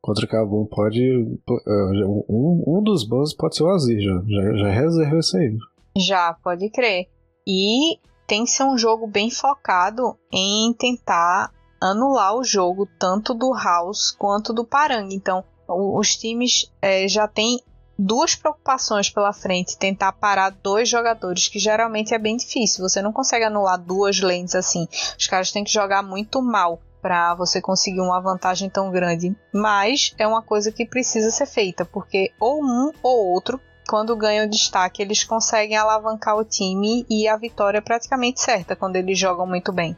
[0.00, 1.02] contra Cabum pode.
[1.02, 5.58] É, um, um dos bans pode ser o Azir, já, já, já reserva isso aí.
[5.98, 7.06] Já, pode crer.
[7.46, 11.52] E tem que ser um jogo bem focado em tentar
[11.84, 15.14] anular o jogo, tanto do House quanto do Parang.
[15.14, 17.60] Então, os times é, já têm
[17.98, 22.88] duas preocupações pela frente: tentar parar dois jogadores, que geralmente é bem difícil.
[22.88, 24.88] Você não consegue anular duas lanes assim.
[25.18, 29.36] Os caras têm que jogar muito mal para você conseguir uma vantagem tão grande.
[29.52, 34.48] Mas é uma coisa que precisa ser feita, porque ou um ou outro, quando ganham
[34.48, 39.46] destaque, eles conseguem alavancar o time e a vitória é praticamente certa quando eles jogam
[39.46, 39.94] muito bem.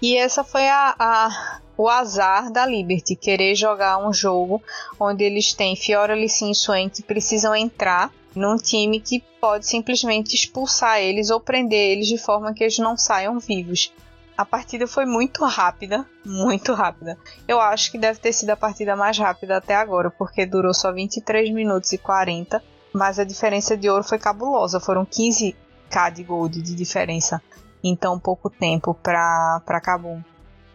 [0.00, 4.62] E essa foi a, a o azar da Liberty, querer jogar um jogo
[4.98, 10.34] onde eles têm Fiora, Lissin e Swain que precisam entrar num time que pode simplesmente
[10.34, 13.92] expulsar eles ou prender eles de forma que eles não saiam vivos.
[14.36, 17.18] A partida foi muito rápida, muito rápida.
[17.48, 20.92] Eu acho que deve ter sido a partida mais rápida até agora, porque durou só
[20.92, 26.60] 23 minutos e 40, mas a diferença de ouro foi cabulosa, foram 15k de gold
[26.60, 27.40] de diferença
[27.82, 30.20] em tão pouco tempo para Kabum.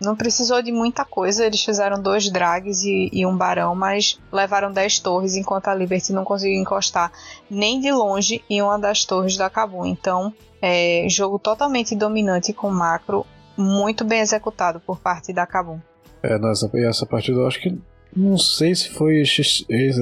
[0.01, 4.71] Não precisou de muita coisa, eles fizeram dois drags e, e, um barão, mas levaram
[4.71, 7.11] 10 torres, enquanto a Liberty não conseguiu encostar
[7.47, 9.85] nem de longe em uma das torres da Kabum.
[9.85, 15.79] Então, é, jogo totalmente dominante com macro, muito bem executado por parte da Kabum.
[16.23, 17.79] É, nessa, essa partida eu acho que.
[18.15, 19.23] Não sei se foi.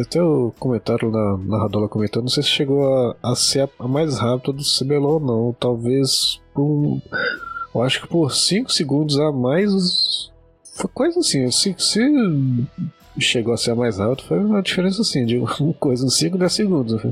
[0.01, 4.17] Até o comentário na narradora comentando, não sei se chegou a, a ser a, mais
[4.17, 5.55] rápida do CBLOL ou não.
[5.59, 7.01] Talvez por.
[7.73, 10.31] Eu acho que por 5 segundos a mais.
[10.75, 11.51] Foi coisa assim.
[11.51, 12.01] Se, se
[13.19, 16.37] chegou a ser a mais alta, foi uma diferença assim, de uma coisa, uns 5
[16.37, 17.03] 10 segundos.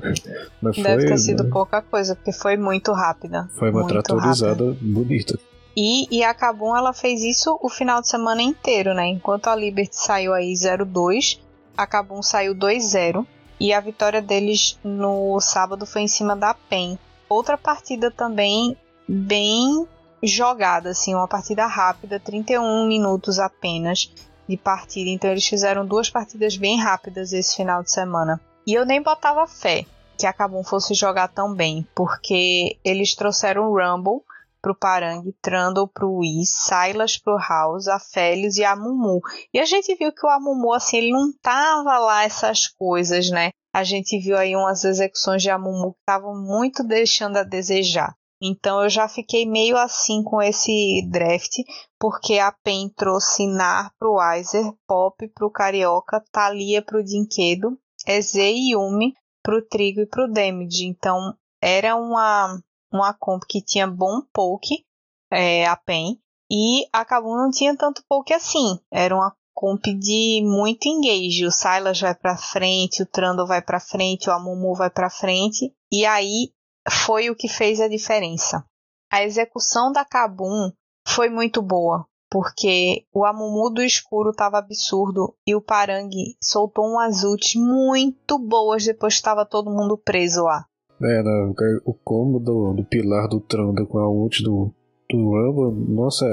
[0.61, 1.49] Mas Deve foi, ter sido né?
[1.51, 3.49] pouca coisa, porque foi muito rápida.
[3.55, 5.37] Foi uma tratorizada bonita.
[5.79, 9.05] E, e a Kabum ela fez isso o final de semana inteiro, né?
[9.09, 11.39] Enquanto a Liberty saiu aí 0-2,
[11.77, 13.23] a Kabum saiu 2-0.
[13.59, 16.97] E a vitória deles no sábado foi em cima da PEN.
[17.29, 18.75] Outra partida também
[19.07, 19.87] bem
[20.23, 24.11] jogada, assim, uma partida rápida, 31 minutos apenas
[24.49, 25.11] de partida.
[25.11, 28.41] Então eles fizeram duas partidas bem rápidas esse final de semana.
[28.65, 29.85] E eu nem botava fé
[30.17, 34.21] que a Kabum fosse jogar tão bem, porque eles trouxeram o Rumble
[34.67, 39.21] pro Parang, Trundle pro Whis, Silas pro House, a Félios e a Mumu.
[39.53, 43.51] E a gente viu que o Amumu, assim, ele não tava lá essas coisas, né?
[43.73, 48.13] A gente viu aí umas execuções de Amumu que estavam muito deixando a desejar.
[48.41, 51.59] Então eu já fiquei meio assim com esse draft,
[51.97, 58.73] porque a PEN trouxe Nar pro Weiser, Pop pro Carioca, Thalia pro Dinquedo, Eze e
[58.73, 60.85] Yumi pro Trigo e pro Damage.
[60.85, 64.85] Então era uma uma comp que tinha bom poke,
[65.31, 66.19] é, a PEN,
[66.49, 68.79] e a Kabum não tinha tanto poke assim.
[68.91, 71.45] Era uma comp de muito engage.
[71.45, 75.73] O Silas vai para frente, o Trundle vai para frente, o Amumu vai para frente,
[75.91, 76.51] e aí
[76.89, 78.63] foi o que fez a diferença.
[79.11, 80.71] A execução da Kabum
[81.07, 86.09] foi muito boa, porque o Amumu do escuro estava absurdo e o Parang
[86.41, 90.65] soltou umas ults muito boas depois que estava todo mundo preso lá.
[91.01, 91.53] É, né,
[91.85, 94.73] o combo do, do pilar do Tranda com a ult do,
[95.09, 96.31] do Rumble, nossa, é,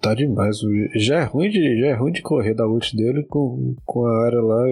[0.00, 0.58] tá demais.
[0.94, 4.26] Já é ruim de, já é ruim de correr da ult dele com, com a
[4.26, 4.62] área lá.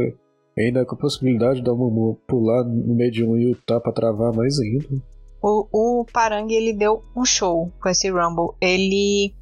[0.57, 4.33] Ainda com a possibilidade da Mumu pular no meio de um e ultar pra travar
[4.33, 5.03] mais ainda.
[5.43, 8.55] O, o Parang ele deu um show com esse Rumble.
[8.61, 9.35] Ele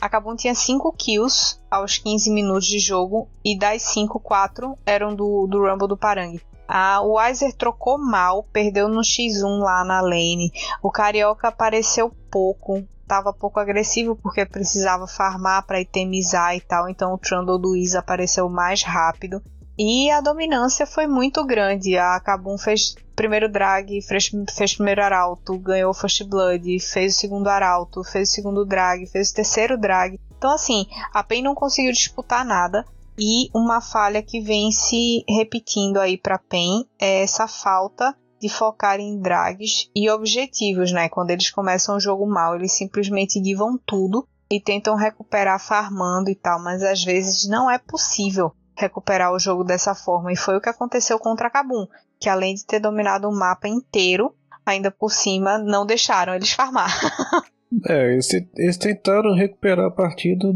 [0.00, 5.46] acabou tinha 5 kills aos 15 minutos de jogo e das 5, 4 eram do,
[5.46, 6.38] do Rumble do Parang.
[6.66, 10.52] Ah, o Weiser trocou mal, perdeu no X1 lá na lane.
[10.82, 16.88] O Carioca apareceu pouco, estava pouco agressivo porque precisava farmar para itemizar e tal.
[16.88, 19.42] Então o Trundle do Wiz apareceu mais rápido.
[19.78, 21.96] E a dominância foi muito grande.
[21.96, 27.48] A Kabum fez primeiro drag, fez, fez primeiro arauto, ganhou First Blood, fez o segundo
[27.48, 30.18] arauto, fez o segundo drag, fez o terceiro drag.
[30.36, 32.84] Então, assim, a PEN não conseguiu disputar nada.
[33.18, 38.98] E uma falha que vem se repetindo aí para PEN é essa falta de focar
[38.98, 41.08] em drags e objetivos, né?
[41.08, 46.34] Quando eles começam o jogo mal, eles simplesmente divam tudo e tentam recuperar farmando e
[46.34, 50.60] tal, mas às vezes não é possível recuperar o jogo dessa forma e foi o
[50.60, 51.86] que aconteceu contra Kabum,
[52.18, 54.34] que além de ter dominado o mapa inteiro,
[54.66, 56.90] ainda por cima não deixaram eles farmar.
[57.88, 60.52] é, eles, eles tentaram recuperar a partida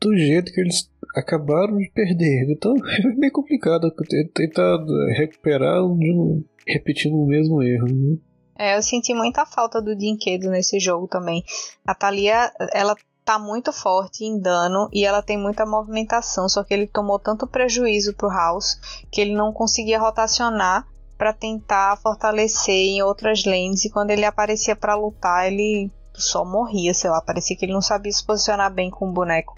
[0.00, 2.46] do jeito que eles acabaram de perder.
[2.50, 2.74] Então
[3.04, 3.90] é bem complicado
[4.34, 4.78] tentar
[5.16, 7.86] recuperar de um, repetindo o mesmo erro.
[7.86, 8.18] Né?
[8.58, 11.42] É, eu senti muita falta do Dinquedo nesse jogo também.
[11.86, 16.72] A Thalia, ela tá muito forte em dano e ela tem muita movimentação, só que
[16.72, 18.78] ele tomou tanto prejuízo pro House
[19.10, 20.86] que ele não conseguia rotacionar
[21.18, 26.94] para tentar fortalecer em outras lanes e quando ele aparecia para lutar, ele só morria,
[26.94, 29.54] sei lá, parecia que ele não sabia se posicionar bem com o boneco.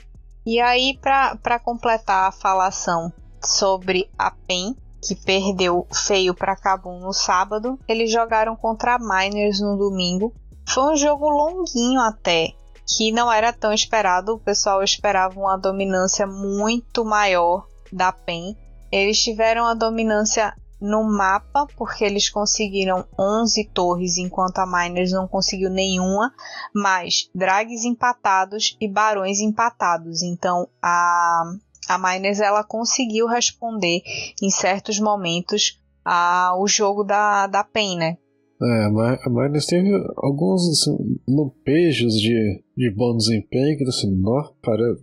[0.50, 4.74] E aí, para completar a falação sobre a PEN,
[5.06, 10.32] que perdeu feio para Kabum no sábado, eles jogaram contra a Miners no domingo.
[10.66, 12.54] Foi um jogo longuinho até,
[12.86, 14.36] que não era tão esperado.
[14.36, 18.56] O pessoal esperava uma dominância muito maior da PEN.
[18.90, 25.26] Eles tiveram a dominância no mapa, porque eles conseguiram 11 torres, enquanto a Miners não
[25.26, 26.32] conseguiu nenhuma,
[26.74, 30.22] mas drags empatados e barões empatados.
[30.22, 31.42] Então a,
[31.88, 34.02] a Miners ela conseguiu responder
[34.42, 38.18] em certos momentos ao jogo da, da PEN, né?
[38.60, 38.84] É,
[39.24, 40.96] a Miners teve alguns assim,
[41.28, 44.52] lampejos de, de bom desempenho que assim, não,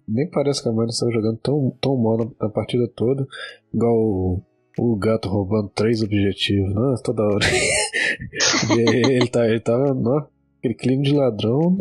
[0.05, 3.25] nem parece que a Miners estava jogando tão, tão mal na, na partida toda,
[3.73, 4.43] igual
[4.77, 6.73] o gato roubando três objetivos.
[6.73, 7.45] Nossa, toda hora.
[8.77, 9.93] ele, tá, ele tava.
[9.93, 11.77] Não, aquele clima de ladrão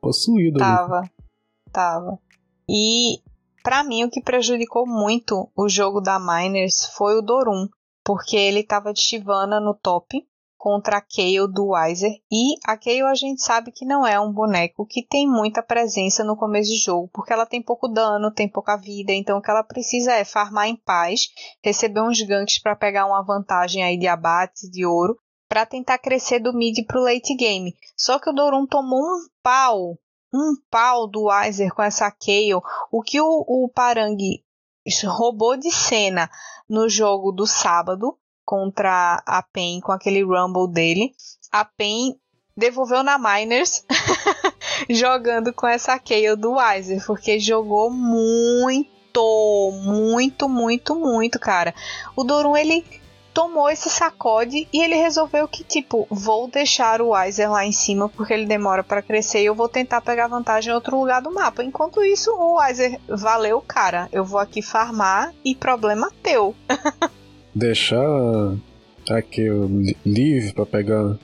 [0.00, 0.58] possuído.
[0.58, 1.00] Tava.
[1.00, 1.10] Ali.
[1.72, 2.18] Tava.
[2.68, 3.20] E
[3.62, 7.68] para mim o que prejudicou muito o jogo da Miners foi o Dorum.
[8.04, 10.26] Porque ele tava de Shivana no top
[10.60, 12.12] contra a Kayle do Weiser.
[12.30, 16.22] E a Kayle a gente sabe que não é um boneco que tem muita presença
[16.22, 19.50] no começo de jogo, porque ela tem pouco dano, tem pouca vida, então o que
[19.50, 21.28] ela precisa é farmar em paz,
[21.64, 25.18] receber uns ganks para pegar uma vantagem aí de abate, de ouro,
[25.48, 27.74] para tentar crescer do mid pro late game.
[27.96, 29.98] Só que o Dorum tomou um pau,
[30.32, 32.60] um pau do Weiser com essa Kayle,
[32.92, 34.14] o que o, o Parang
[35.06, 36.28] roubou de cena
[36.68, 38.19] no jogo do sábado,
[38.50, 41.12] contra a PEN com aquele Rumble dele.
[41.52, 42.16] A PEN
[42.56, 43.84] devolveu na Miners
[44.90, 51.72] jogando com essa Kayle do Weiser, porque jogou muito, muito, muito, muito, cara.
[52.16, 52.84] O Dorum ele
[53.32, 58.08] tomou esse sacode e ele resolveu que tipo, vou deixar o Weiser lá em cima
[58.08, 61.32] porque ele demora para crescer e eu vou tentar pegar vantagem em outro lugar do
[61.32, 61.62] mapa.
[61.62, 64.08] Enquanto isso, o Weiser valeu, cara.
[64.10, 66.52] Eu vou aqui farmar e problema teu.
[67.54, 68.54] deixar
[69.08, 69.46] aqui
[70.04, 71.18] livre para pegar.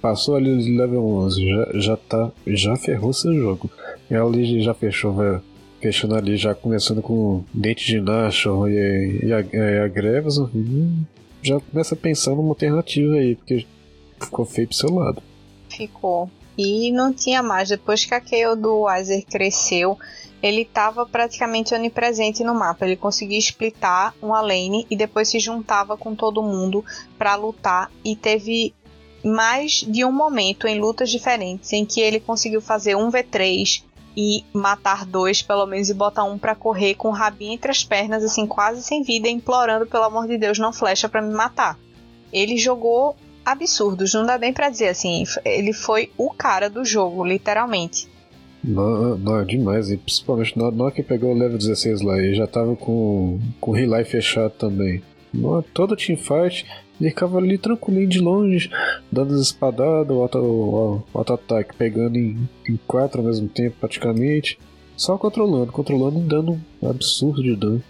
[0.00, 2.30] Passou ali o level 11, já, já tá.
[2.46, 3.70] Já ferrou seu jogo.
[4.10, 5.42] E ali já fechou, velho.
[5.80, 10.36] Fechando ali, já começando com dente de Nashor e, e, a, e a Greves,
[11.42, 13.64] já começa a pensar numa alternativa aí, porque
[14.20, 15.22] ficou feio pro seu lado.
[15.68, 16.28] Ficou.
[16.56, 17.68] E não tinha mais.
[17.68, 19.96] Depois que a KO do Weiser cresceu,
[20.42, 22.84] ele estava praticamente onipresente no mapa.
[22.84, 26.84] Ele conseguia splitar uma lane e depois se juntava com todo mundo
[27.16, 27.90] para lutar.
[28.04, 28.74] E teve
[29.24, 33.82] mais de um momento em lutas diferentes em que ele conseguiu fazer um v3
[34.16, 37.84] e matar dois, pelo menos, e botar um para correr com o rabinho entre as
[37.84, 41.78] pernas, assim, quase sem vida, implorando, pelo amor de Deus, não flecha para me matar.
[42.32, 47.24] Ele jogou absurdos, não dá nem pra dizer assim, ele foi o cara do jogo,
[47.24, 48.08] literalmente.
[48.68, 49.90] Não, não, é demais.
[49.90, 53.72] E principalmente na hora que pegou o level 16 lá e já tava com, com
[53.72, 55.02] relay fechado também.
[55.32, 56.66] Não, todo teamfight
[57.00, 58.70] ele ficava ali tranquilinho de longe,
[59.10, 64.58] dando as espadadas, o auto-ataque, pegando em, em quatro ao mesmo tempo praticamente.
[64.96, 67.82] Só controlando, controlando e dando um absurdo de dano.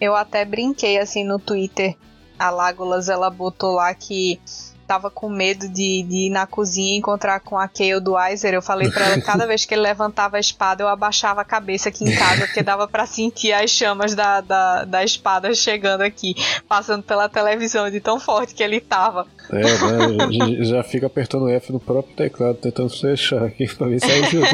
[0.00, 1.94] Eu até brinquei assim no Twitter.
[2.38, 4.40] A Lágolas ela botou lá que
[4.86, 8.54] tava com medo de, de ir na cozinha e encontrar com a Kayle do Weiser.
[8.54, 11.88] Eu falei para ela cada vez que ele levantava a espada, eu abaixava a cabeça
[11.88, 16.34] aqui em casa, porque dava para sentir as chamas da, da, da espada chegando aqui,
[16.68, 19.26] passando pela televisão de tão forte que ele tava.
[19.50, 20.64] É, né?
[20.64, 24.46] já fica apertando F no próprio teclado, tentando fechar aqui pra ver se ajuda.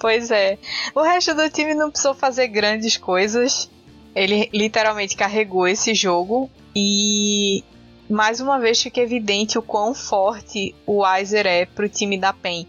[0.00, 0.56] Pois é.
[0.94, 3.70] O resto do time não precisou fazer grandes coisas
[4.14, 7.62] Ele literalmente carregou esse jogo e
[8.10, 12.66] mais uma vez fica evidente o quão forte o Weiser é pro time da PEN.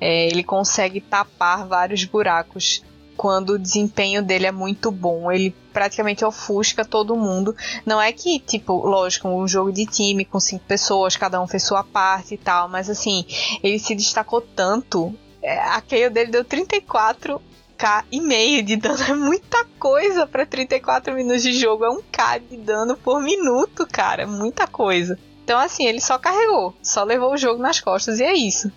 [0.00, 2.82] É, ele consegue tapar vários buracos
[3.16, 5.30] quando o desempenho dele é muito bom.
[5.30, 7.54] Ele praticamente ofusca todo mundo.
[7.84, 11.64] Não é que, tipo, lógico, um jogo de time com cinco pessoas, cada um fez
[11.64, 13.24] sua parte e tal, mas assim,
[13.62, 15.14] ele se destacou tanto.
[15.42, 15.80] É, a
[16.10, 17.40] dele deu 34
[17.76, 19.02] K e meio de dano.
[19.08, 21.84] É muita coisa para 34 minutos de jogo.
[21.84, 24.22] É um K de dano por minuto, cara.
[24.22, 25.18] É muita coisa.
[25.44, 28.72] Então, assim, ele só carregou, só levou o jogo nas costas e é isso.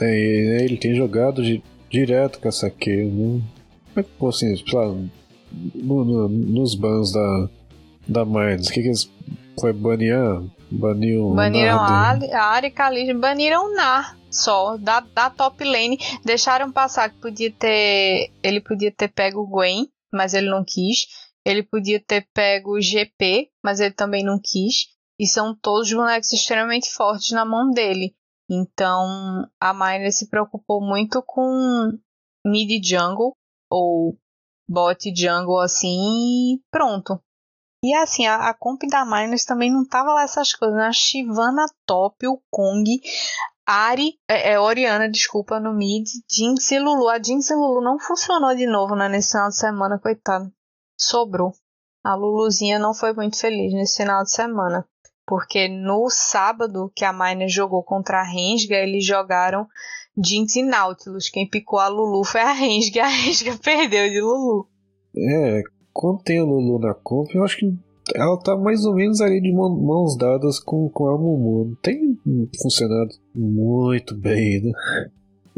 [0.00, 3.10] É, ele tem jogado de, direto com essa Q, né?
[3.12, 3.44] Como
[3.96, 4.86] é que, pô, assim, sei lá,
[5.74, 7.48] no, no, nos bans da,
[8.08, 9.10] da Minds, o que, que eles.
[9.58, 10.42] Foi banear?
[10.70, 15.98] Baniu Baniram a Ari, Kalish, baniram Nar só, da, da top lane.
[16.24, 18.32] Deixaram passar que podia ter.
[18.42, 21.06] Ele podia ter pego o Gwen, mas ele não quis.
[21.44, 24.88] Ele podia ter pego o GP, mas ele também não quis.
[25.18, 28.14] E são todos bonecos extremamente fortes na mão dele.
[28.50, 31.98] Então a Miner se preocupou muito com
[32.44, 33.36] mid jungle
[33.70, 34.16] ou
[34.68, 37.20] bot jungle assim e pronto.
[37.84, 40.76] E assim, a, a comp da Miners também não tava lá essas coisas.
[40.76, 40.86] Né?
[40.86, 43.00] A Shivana top, o Kong,
[43.66, 47.08] Ari, é, é, Oriana, desculpa, no mid, Jinx e Lulu.
[47.08, 50.52] A Jinx e Lulu não funcionou de novo né, nesse final de semana, coitado.
[50.96, 51.52] Sobrou.
[52.04, 54.86] A Luluzinha não foi muito feliz nesse final de semana.
[55.26, 59.66] Porque no sábado que a Miner jogou contra a Rensga, eles jogaram
[60.16, 61.28] Jinx e Nautilus.
[61.28, 63.02] Quem picou a Lulu foi a Rensga.
[63.04, 64.68] A Rensga perdeu de Lulu.
[65.16, 65.62] É,
[65.92, 67.76] quando tem a Lulu na comp, eu acho que
[68.14, 71.68] ela tá mais ou menos ali de mãos dadas com, com a Mumu.
[71.68, 72.18] Não tem
[72.60, 74.72] funcionado muito bem, né?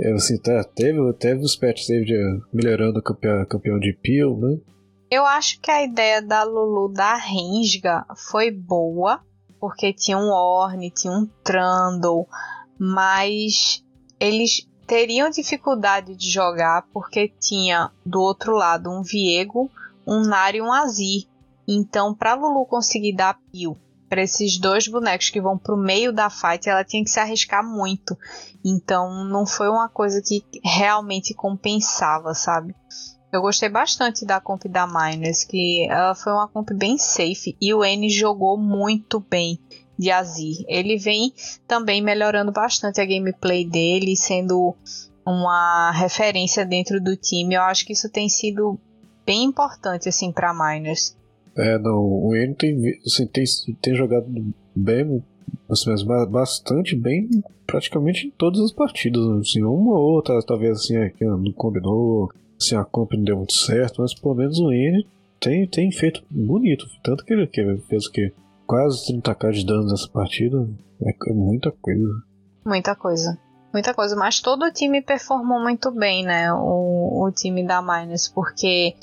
[0.01, 2.07] É, assim, tá, teve, teve os patches teve
[2.53, 4.59] melhorando o campeão, campeão de Peel, né?
[5.11, 9.21] Eu acho que a ideia da Lulu da Rensga foi boa,
[9.59, 12.29] porque tinha um Orne, tinha um Trundle,
[12.79, 13.83] mas
[14.21, 19.71] eles teriam dificuldade de jogar porque tinha do outro lado um Viego,
[20.07, 21.27] um Nari e um Azir.
[21.69, 23.77] Então, para Lulu conseguir dar peel
[24.09, 27.63] para esses dois bonecos que vão pro meio da fight, ela tinha que se arriscar
[27.63, 28.17] muito.
[28.65, 32.75] Então, não foi uma coisa que realmente compensava, sabe?
[33.31, 37.75] Eu gostei bastante da comp da Miners, que ela foi uma comp bem safe e
[37.75, 39.59] o N jogou muito bem
[39.99, 40.65] de Azir.
[40.67, 41.35] Ele vem
[41.67, 44.75] também melhorando bastante a gameplay dele, sendo
[45.27, 47.55] uma referência dentro do time.
[47.55, 48.81] Eu acho que isso tem sido
[49.27, 51.18] bem importante assim para Miners.
[51.59, 53.45] É, não, o N tem, assim, tem,
[53.83, 54.27] tem jogado
[54.75, 55.23] bem,
[55.69, 55.91] assim,
[56.31, 57.29] bastante bem
[57.67, 59.23] praticamente em todas as partidas.
[59.41, 63.55] Assim, uma ou outra, talvez assim, é, não combinou, assim, a comp não deu muito
[63.55, 65.05] certo, mas pelo menos o N
[65.41, 66.87] tem, tem feito bonito.
[67.03, 68.33] Tanto que ele, que fez o quê?
[68.67, 70.69] Quase 30k de dano nessa partida.
[71.03, 72.09] É, é muita coisa.
[72.65, 73.39] Muita coisa
[73.73, 76.53] muita coisa, mas todo o time performou muito bem, né?
[76.53, 78.95] O, o time da Miners, porque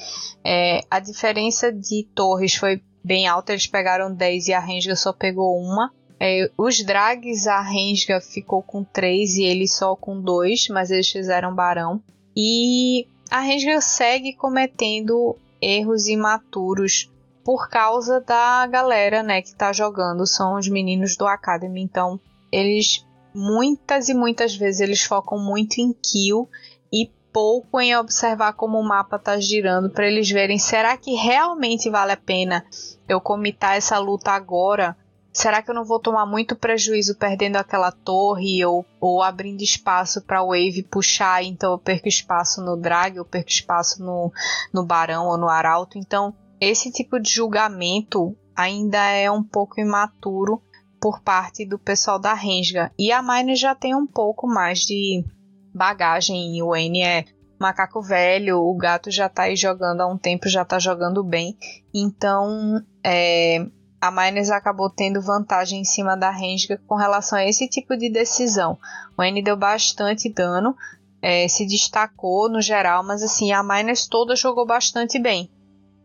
[0.44, 5.14] é, a diferença de torres foi bem alta, eles pegaram 10 e a Rensga só
[5.14, 5.92] pegou uma.
[6.20, 11.10] É, os drags, a Rensga ficou com 3 e ele só com 2, mas eles
[11.10, 12.02] fizeram barão.
[12.36, 17.12] E a Rensga segue cometendo erros imaturos
[17.44, 22.20] por causa da galera, né, que tá jogando, são os meninos do Academy, então
[22.52, 23.06] eles
[23.36, 26.50] muitas e muitas vezes eles focam muito em kill
[26.92, 31.90] e pouco em observar como o mapa está girando para eles verem será que realmente
[31.90, 32.66] vale a pena
[33.10, 34.96] eu comitar essa luta agora?
[35.34, 40.22] Será que eu não vou tomar muito prejuízo perdendo aquela torre ou, ou abrindo espaço
[40.22, 44.32] para o Wave puxar, então eu perco espaço no Drag, eu perco espaço no,
[44.74, 45.98] no Barão ou no Arauto?
[45.98, 50.62] Então, esse tipo de julgamento ainda é um pouco imaturo
[51.06, 52.92] por parte do pessoal da Rensga.
[52.98, 55.24] E a Mine já tem um pouco mais de
[55.72, 56.60] bagagem.
[56.64, 57.26] O N é
[57.60, 61.56] macaco velho, o gato já tá aí jogando há um tempo, já tá jogando bem.
[61.94, 63.68] Então, é,
[64.02, 68.10] a Miners acabou tendo vantagem em cima da Rensga com relação a esse tipo de
[68.10, 68.76] decisão.
[69.16, 70.76] O N deu bastante dano,
[71.22, 75.52] é, se destacou no geral, mas assim, a Miners toda jogou bastante bem.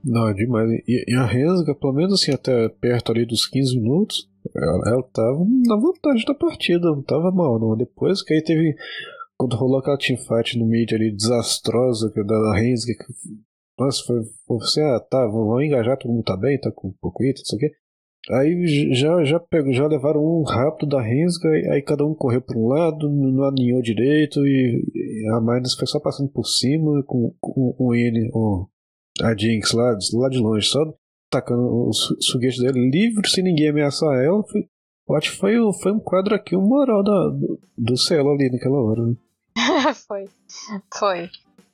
[0.05, 0.71] Não, é demais.
[0.87, 5.45] E, e a Rensga, pelo menos assim, até perto ali dos 15 minutos, ela tava
[5.67, 7.77] na vantagem da partida, não tava mal, não.
[7.77, 8.75] Depois que aí teve.
[9.37, 13.13] Quando rolou aquela teamfight no mid ali desastrosa que da Rensga, que.
[13.79, 17.25] Nossa, foi, foi assim, ah, tá, vamos engajar, todo mundo tá bem, tá com pouco
[17.25, 17.71] item, isso aqui.
[18.29, 22.59] Aí já, já, pegou, já levaram um rápido da Rensga, aí cada um correu para
[22.59, 24.85] um lado, não alinhou direito, e,
[25.35, 28.69] a Minus foi só passando por cima com, com o N, o,
[29.23, 30.81] a Jinx lá, lá de longe, só
[31.31, 34.43] tacando os foguetes dele livre, sem ninguém ameaçar ela.
[34.43, 34.67] Foi,
[35.09, 38.83] eu acho que foi, foi um quadro aqui, o moral da, do, do ali naquela
[38.83, 39.07] hora.
[39.07, 39.15] Né?
[40.07, 40.29] foi.
[40.93, 41.31] Foi.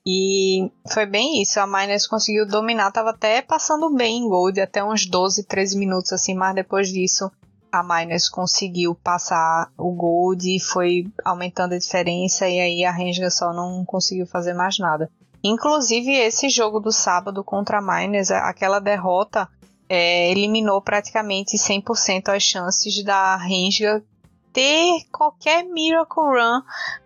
[0.08, 4.84] E foi bem isso, a Miners conseguiu dominar, tava até passando bem em Gold, até
[4.84, 7.28] uns 12, 13 minutos assim, mas depois disso
[7.72, 13.28] a Miners conseguiu passar o Gold e foi aumentando a diferença e aí a Renga
[13.30, 15.10] só não conseguiu fazer mais nada.
[15.46, 19.48] Inclusive esse jogo do sábado contra a Miners, aquela derrota
[19.88, 24.04] é, eliminou praticamente 100% as chances da Renga
[24.52, 26.62] ter qualquer Miracle Run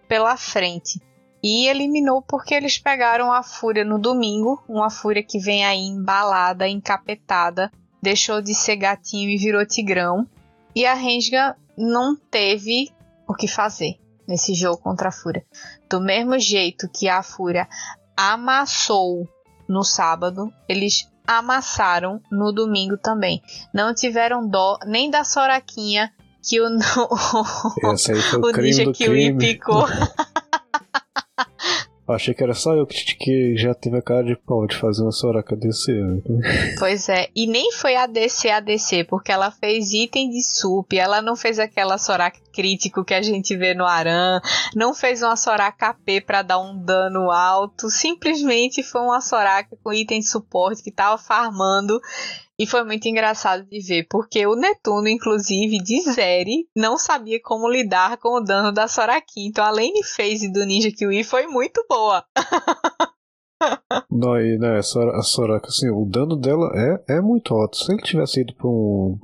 [0.08, 1.00] pela frente.
[1.42, 6.68] E eliminou porque eles pegaram a Fúria no domingo, uma Fúria que vem aí embalada,
[6.68, 7.70] encapetada,
[8.00, 10.26] deixou de ser gatinho e virou tigrão.
[10.74, 12.92] E a Rensga não teve
[13.26, 15.44] o que fazer nesse jogo contra a Fúria.
[15.88, 17.68] Do mesmo jeito que a Fúria
[18.20, 19.26] amassou
[19.66, 23.40] no sábado, eles amassaram no domingo também.
[23.72, 26.12] Não tiveram dó nem da Soraquinha
[26.42, 29.86] que o, o, o, o Ninja Kiwi picou.
[32.12, 35.02] Achei que era só eu que, que já teve a cara de pau de fazer
[35.02, 35.92] uma Soraka DC.
[36.78, 40.92] Pois é, e nem foi a DC a DC, porque ela fez item de sup,
[40.92, 44.40] ela não fez aquela Soraka crítico que a gente vê no Aran,
[44.74, 49.92] não fez uma Soraka AP para dar um dano alto, simplesmente foi uma Soraka com
[49.92, 52.00] item de suporte que tava farmando
[52.60, 57.66] e foi muito engraçado de ver, porque o Netuno, inclusive, de Zeri, não sabia como
[57.66, 59.46] lidar com o dano da Soraki.
[59.46, 62.22] Então a lane phase do Ninja Kiwi foi muito boa.
[64.12, 66.70] não, e né, a Soraka, assim, o dano dela
[67.08, 67.78] é, é muito alto.
[67.78, 69.18] Se ele tivesse ido pra um.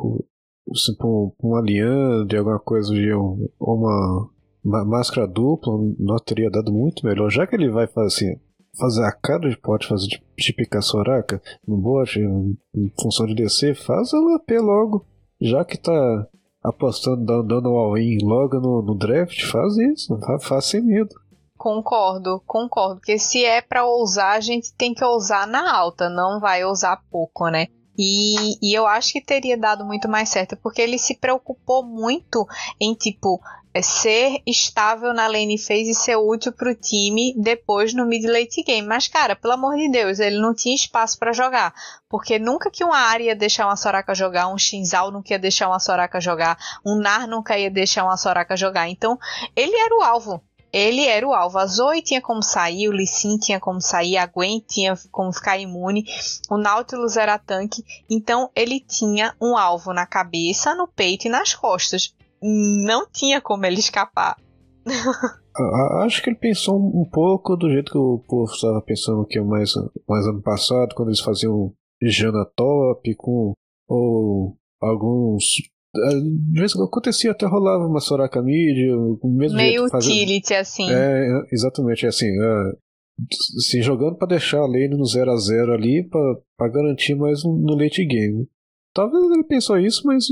[0.72, 4.30] Assim, pra, um, pra uma aliança de alguma coisa de um, uma,
[4.64, 7.30] uma máscara dupla, nós teria dado muito melhor.
[7.30, 8.41] Já que ele vai fazer assim,
[8.79, 12.57] fazer a cara de pode fazer de, de picar Soraka no bot, em,
[13.01, 15.07] função de descer, faz ela AP logo.
[15.41, 16.27] Já que tá
[16.62, 21.14] apostando, dando, dando all-in logo no, no, draft, faz isso, faz sem medo.
[21.57, 22.97] Concordo, concordo.
[22.97, 27.03] Porque se é para ousar, a gente tem que ousar na alta, não vai ousar
[27.11, 27.68] pouco, né?
[27.99, 32.47] E, e, eu acho que teria dado muito mais certo, porque ele se preocupou muito
[32.81, 33.41] em, tipo,
[33.77, 38.63] é ser estável na lane phase e ser útil pro time depois no mid late
[38.63, 38.89] game.
[38.89, 41.75] Mas, cara, pelo amor de Deus, ele não tinha espaço para jogar.
[42.09, 45.69] Porque nunca que uma área ia deixar uma Soraka jogar, um Shinzal nunca ia deixar
[45.69, 48.89] uma Soraka jogar, um Nar nunca ia deixar uma Soraka jogar.
[48.89, 49.19] Então,
[49.55, 50.43] ele era o alvo.
[50.79, 51.57] Ele era o alvo.
[51.57, 55.33] A Zoe tinha como sair, o Lee Sin tinha como sair, a Gwen tinha como
[55.33, 56.05] ficar imune,
[56.51, 57.83] o Nautilus era tanque.
[58.11, 63.64] Então ele tinha um alvo na cabeça, no peito e nas costas não tinha como
[63.64, 64.37] ele escapar.
[66.05, 69.43] Acho que ele pensou um pouco do jeito que o povo estava pensando que é
[69.43, 69.72] mais,
[70.07, 71.72] mais ano passado, quando eles faziam
[72.03, 73.55] Jana Top com
[73.89, 75.45] ou alguns.
[76.53, 78.77] De vez em quando acontecia, até rolava uma Soraka Mid,
[79.25, 80.91] mesmo Meio utility, assim.
[80.91, 82.27] É, exatamente, é assim.
[82.27, 82.73] É,
[83.59, 86.09] assim, jogando para deixar a lane no 0 a 0 ali,
[86.57, 88.49] para garantir mais um, no late game.
[88.95, 90.27] Talvez ele pensou isso, mas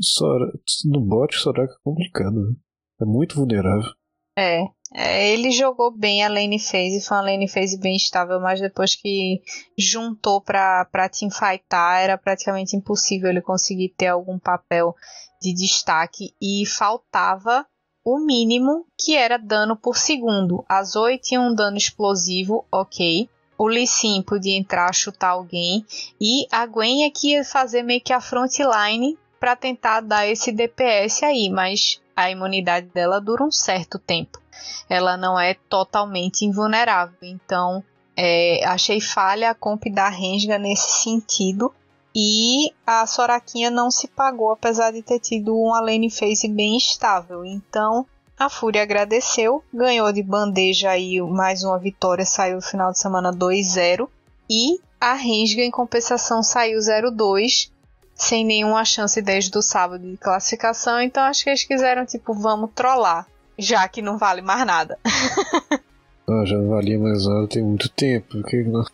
[0.00, 0.52] Sora,
[0.86, 2.34] no bot, Soraka é complicado.
[2.34, 2.54] Né?
[3.00, 3.90] É muito vulnerável.
[4.36, 4.64] É,
[4.96, 8.94] é, ele jogou bem a lane phase, foi uma lane phase bem estável, mas depois
[8.94, 9.42] que
[9.76, 14.94] juntou pra, pra teamfightar, era praticamente impossível ele conseguir ter algum papel
[15.42, 17.66] de destaque e faltava
[18.04, 20.64] o mínimo que era dano por segundo.
[20.68, 23.28] A Zoe tinha um dano explosivo, ok.
[23.58, 25.84] O Lee Sin podia entrar, chutar alguém.
[26.20, 30.52] E a Gwen é que ia fazer meio que a frontline para tentar dar esse
[30.52, 34.43] DPS aí, mas a imunidade dela dura um certo tempo.
[34.88, 37.18] Ela não é totalmente invulnerável.
[37.22, 37.82] Então,
[38.16, 41.72] é, achei falha a comp da Renga nesse sentido.
[42.14, 47.44] E a Soraquinha não se pagou, apesar de ter tido uma lane phase bem estável.
[47.44, 48.06] Então,
[48.38, 53.32] a Fúria agradeceu, ganhou de bandeja aí mais uma vitória, saiu no final de semana
[53.32, 54.08] 2-0.
[54.48, 57.70] E a Rensga, em compensação, saiu 0-2
[58.14, 62.70] sem nenhuma chance desde o sábado de classificação, então acho que eles quiseram, tipo, vamos
[62.74, 63.26] trollar,
[63.58, 64.98] já que não vale mais nada.
[66.28, 68.84] ah, já valia mais nada tem muito tempo, porque não...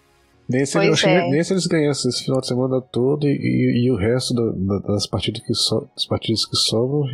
[0.49, 1.29] nem, se eles, é.
[1.29, 4.79] nem se eles ganhassem esse final de semana todo e, e, e o resto da,
[4.79, 7.07] da, das, partidas que so, das partidas que sobram,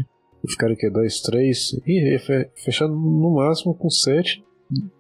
[0.49, 2.19] ficaram aqui 2, 3, e
[2.65, 4.45] fechando no máximo com 7,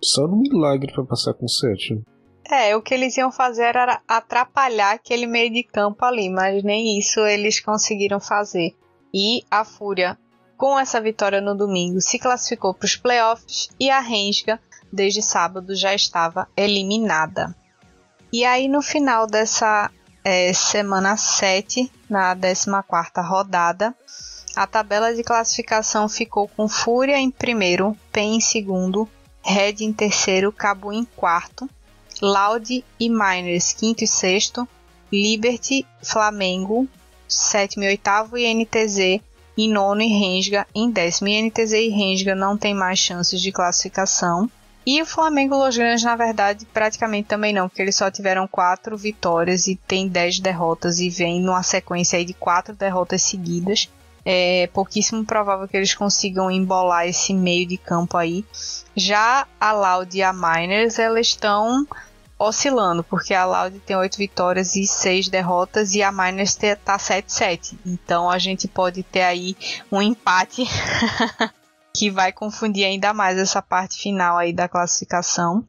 [0.03, 2.03] só no milagre para passar com 7.
[2.49, 6.97] É, o que eles iam fazer era atrapalhar aquele meio de campo ali, mas nem
[6.99, 8.73] isso eles conseguiram fazer.
[9.13, 10.17] E a Fúria,
[10.57, 14.61] com essa vitória no domingo, se classificou para os playoffs e a Rensga,
[14.93, 17.55] desde sábado, já estava eliminada.
[18.33, 19.91] E aí no final dessa
[20.25, 22.71] é, semana 7, na 14
[23.29, 23.95] rodada,
[24.55, 29.09] a tabela de classificação ficou com Fúria em primeiro, PEN em segundo,
[29.43, 31.69] Red em terceiro, Cabo em quarto,
[32.21, 34.67] Loud e Miners quinto e sexto,
[35.13, 36.89] Liberty, Flamengo
[37.29, 39.21] sétimo e oitavo e NTZ
[39.57, 41.29] em nono e Rensga em décimo.
[41.29, 44.51] E NTZ e Rensga não tem mais chances de classificação.
[44.85, 48.97] E o Flamengo Los Grandes, na verdade, praticamente também não, porque eles só tiveram quatro
[48.97, 53.91] vitórias e tem dez derrotas e vem numa sequência de quatro derrotas seguidas.
[54.25, 58.45] É pouquíssimo provável que eles consigam embolar esse meio de campo aí.
[58.95, 61.87] Já a Loud e a Miners, elas estão
[62.39, 67.79] oscilando, porque a Loud tem oito vitórias e seis derrotas e a Miners tá 7-7.
[67.85, 69.57] Então a gente pode ter aí
[69.91, 70.65] um empate
[71.95, 75.67] que vai confundir ainda mais essa parte final aí da classificação.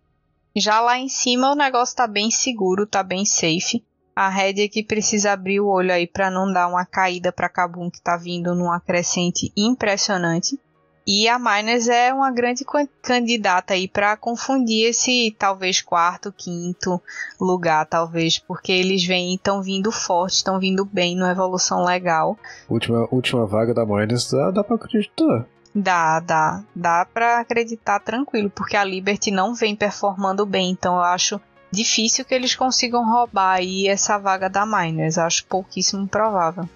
[0.55, 3.83] Já lá em cima o negócio tá bem seguro, tá bem safe.
[4.15, 7.89] A Red aqui precisa abrir o olho aí para não dar uma caída para Kabum
[7.89, 10.59] que tá vindo numa crescente impressionante.
[11.07, 12.65] E a Miners é uma grande
[13.01, 17.01] candidata aí para confundir esse talvez quarto, quinto
[17.39, 22.37] lugar, talvez, porque eles vêm estão vindo fortes, estão vindo bem numa evolução legal.
[22.67, 25.45] Última, última vaga da Miners dá, dá para acreditar.
[25.73, 26.63] Dá, dá.
[26.75, 31.39] Dá pra acreditar tranquilo, porque a Liberty não vem performando bem, então eu acho
[31.71, 35.17] difícil que eles consigam roubar aí essa vaga da Miners.
[35.17, 36.67] Acho pouquíssimo provável.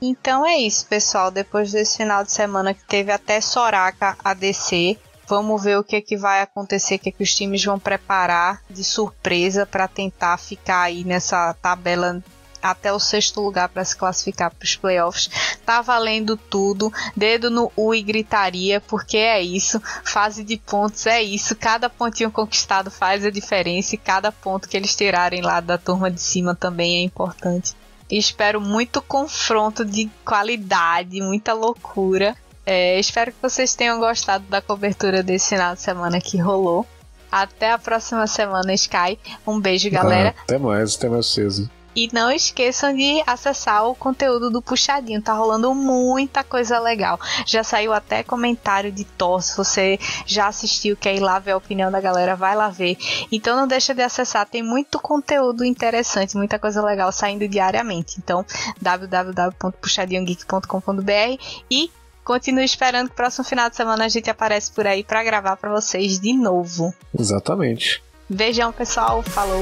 [0.00, 1.30] Então é isso, pessoal.
[1.30, 5.96] Depois desse final de semana que teve até Soraka a descer, vamos ver o que,
[5.96, 9.88] é que vai acontecer, o que, é que os times vão preparar de surpresa para
[9.88, 12.22] tentar ficar aí nessa tabela
[12.62, 15.30] até o sexto lugar para se classificar para os playoffs.
[15.64, 19.80] Tá valendo tudo, dedo no U e gritaria, porque é isso.
[20.04, 21.54] Fase de pontos é isso.
[21.54, 26.10] Cada pontinho conquistado faz a diferença e cada ponto que eles tirarem lá da turma
[26.10, 27.76] de cima também é importante.
[28.10, 32.36] Espero muito confronto de qualidade, muita loucura.
[32.64, 36.86] É, espero que vocês tenham gostado da cobertura desse final de semana que rolou.
[37.30, 39.18] Até a próxima semana, Sky.
[39.46, 40.34] Um beijo, galera.
[40.36, 41.70] Ah, até mais, até mais cedo.
[41.98, 47.18] E não esqueçam de acessar o conteúdo do Puxadinho, tá rolando muita coisa legal.
[47.44, 51.56] Já saiu até comentário de Thor, se você já assistiu, quer ir lá ver a
[51.56, 52.96] opinião da galera, vai lá ver.
[53.32, 58.14] Então não deixa de acessar, tem muito conteúdo interessante, muita coisa legal saindo diariamente.
[58.18, 58.46] Então
[58.80, 61.90] www.puxadinhogeek.com.br e
[62.22, 65.72] continue esperando que próximo final de semana a gente aparece por aí para gravar para
[65.72, 66.94] vocês de novo.
[67.18, 68.00] Exatamente.
[68.30, 69.20] Beijão, pessoal.
[69.24, 69.60] Falou.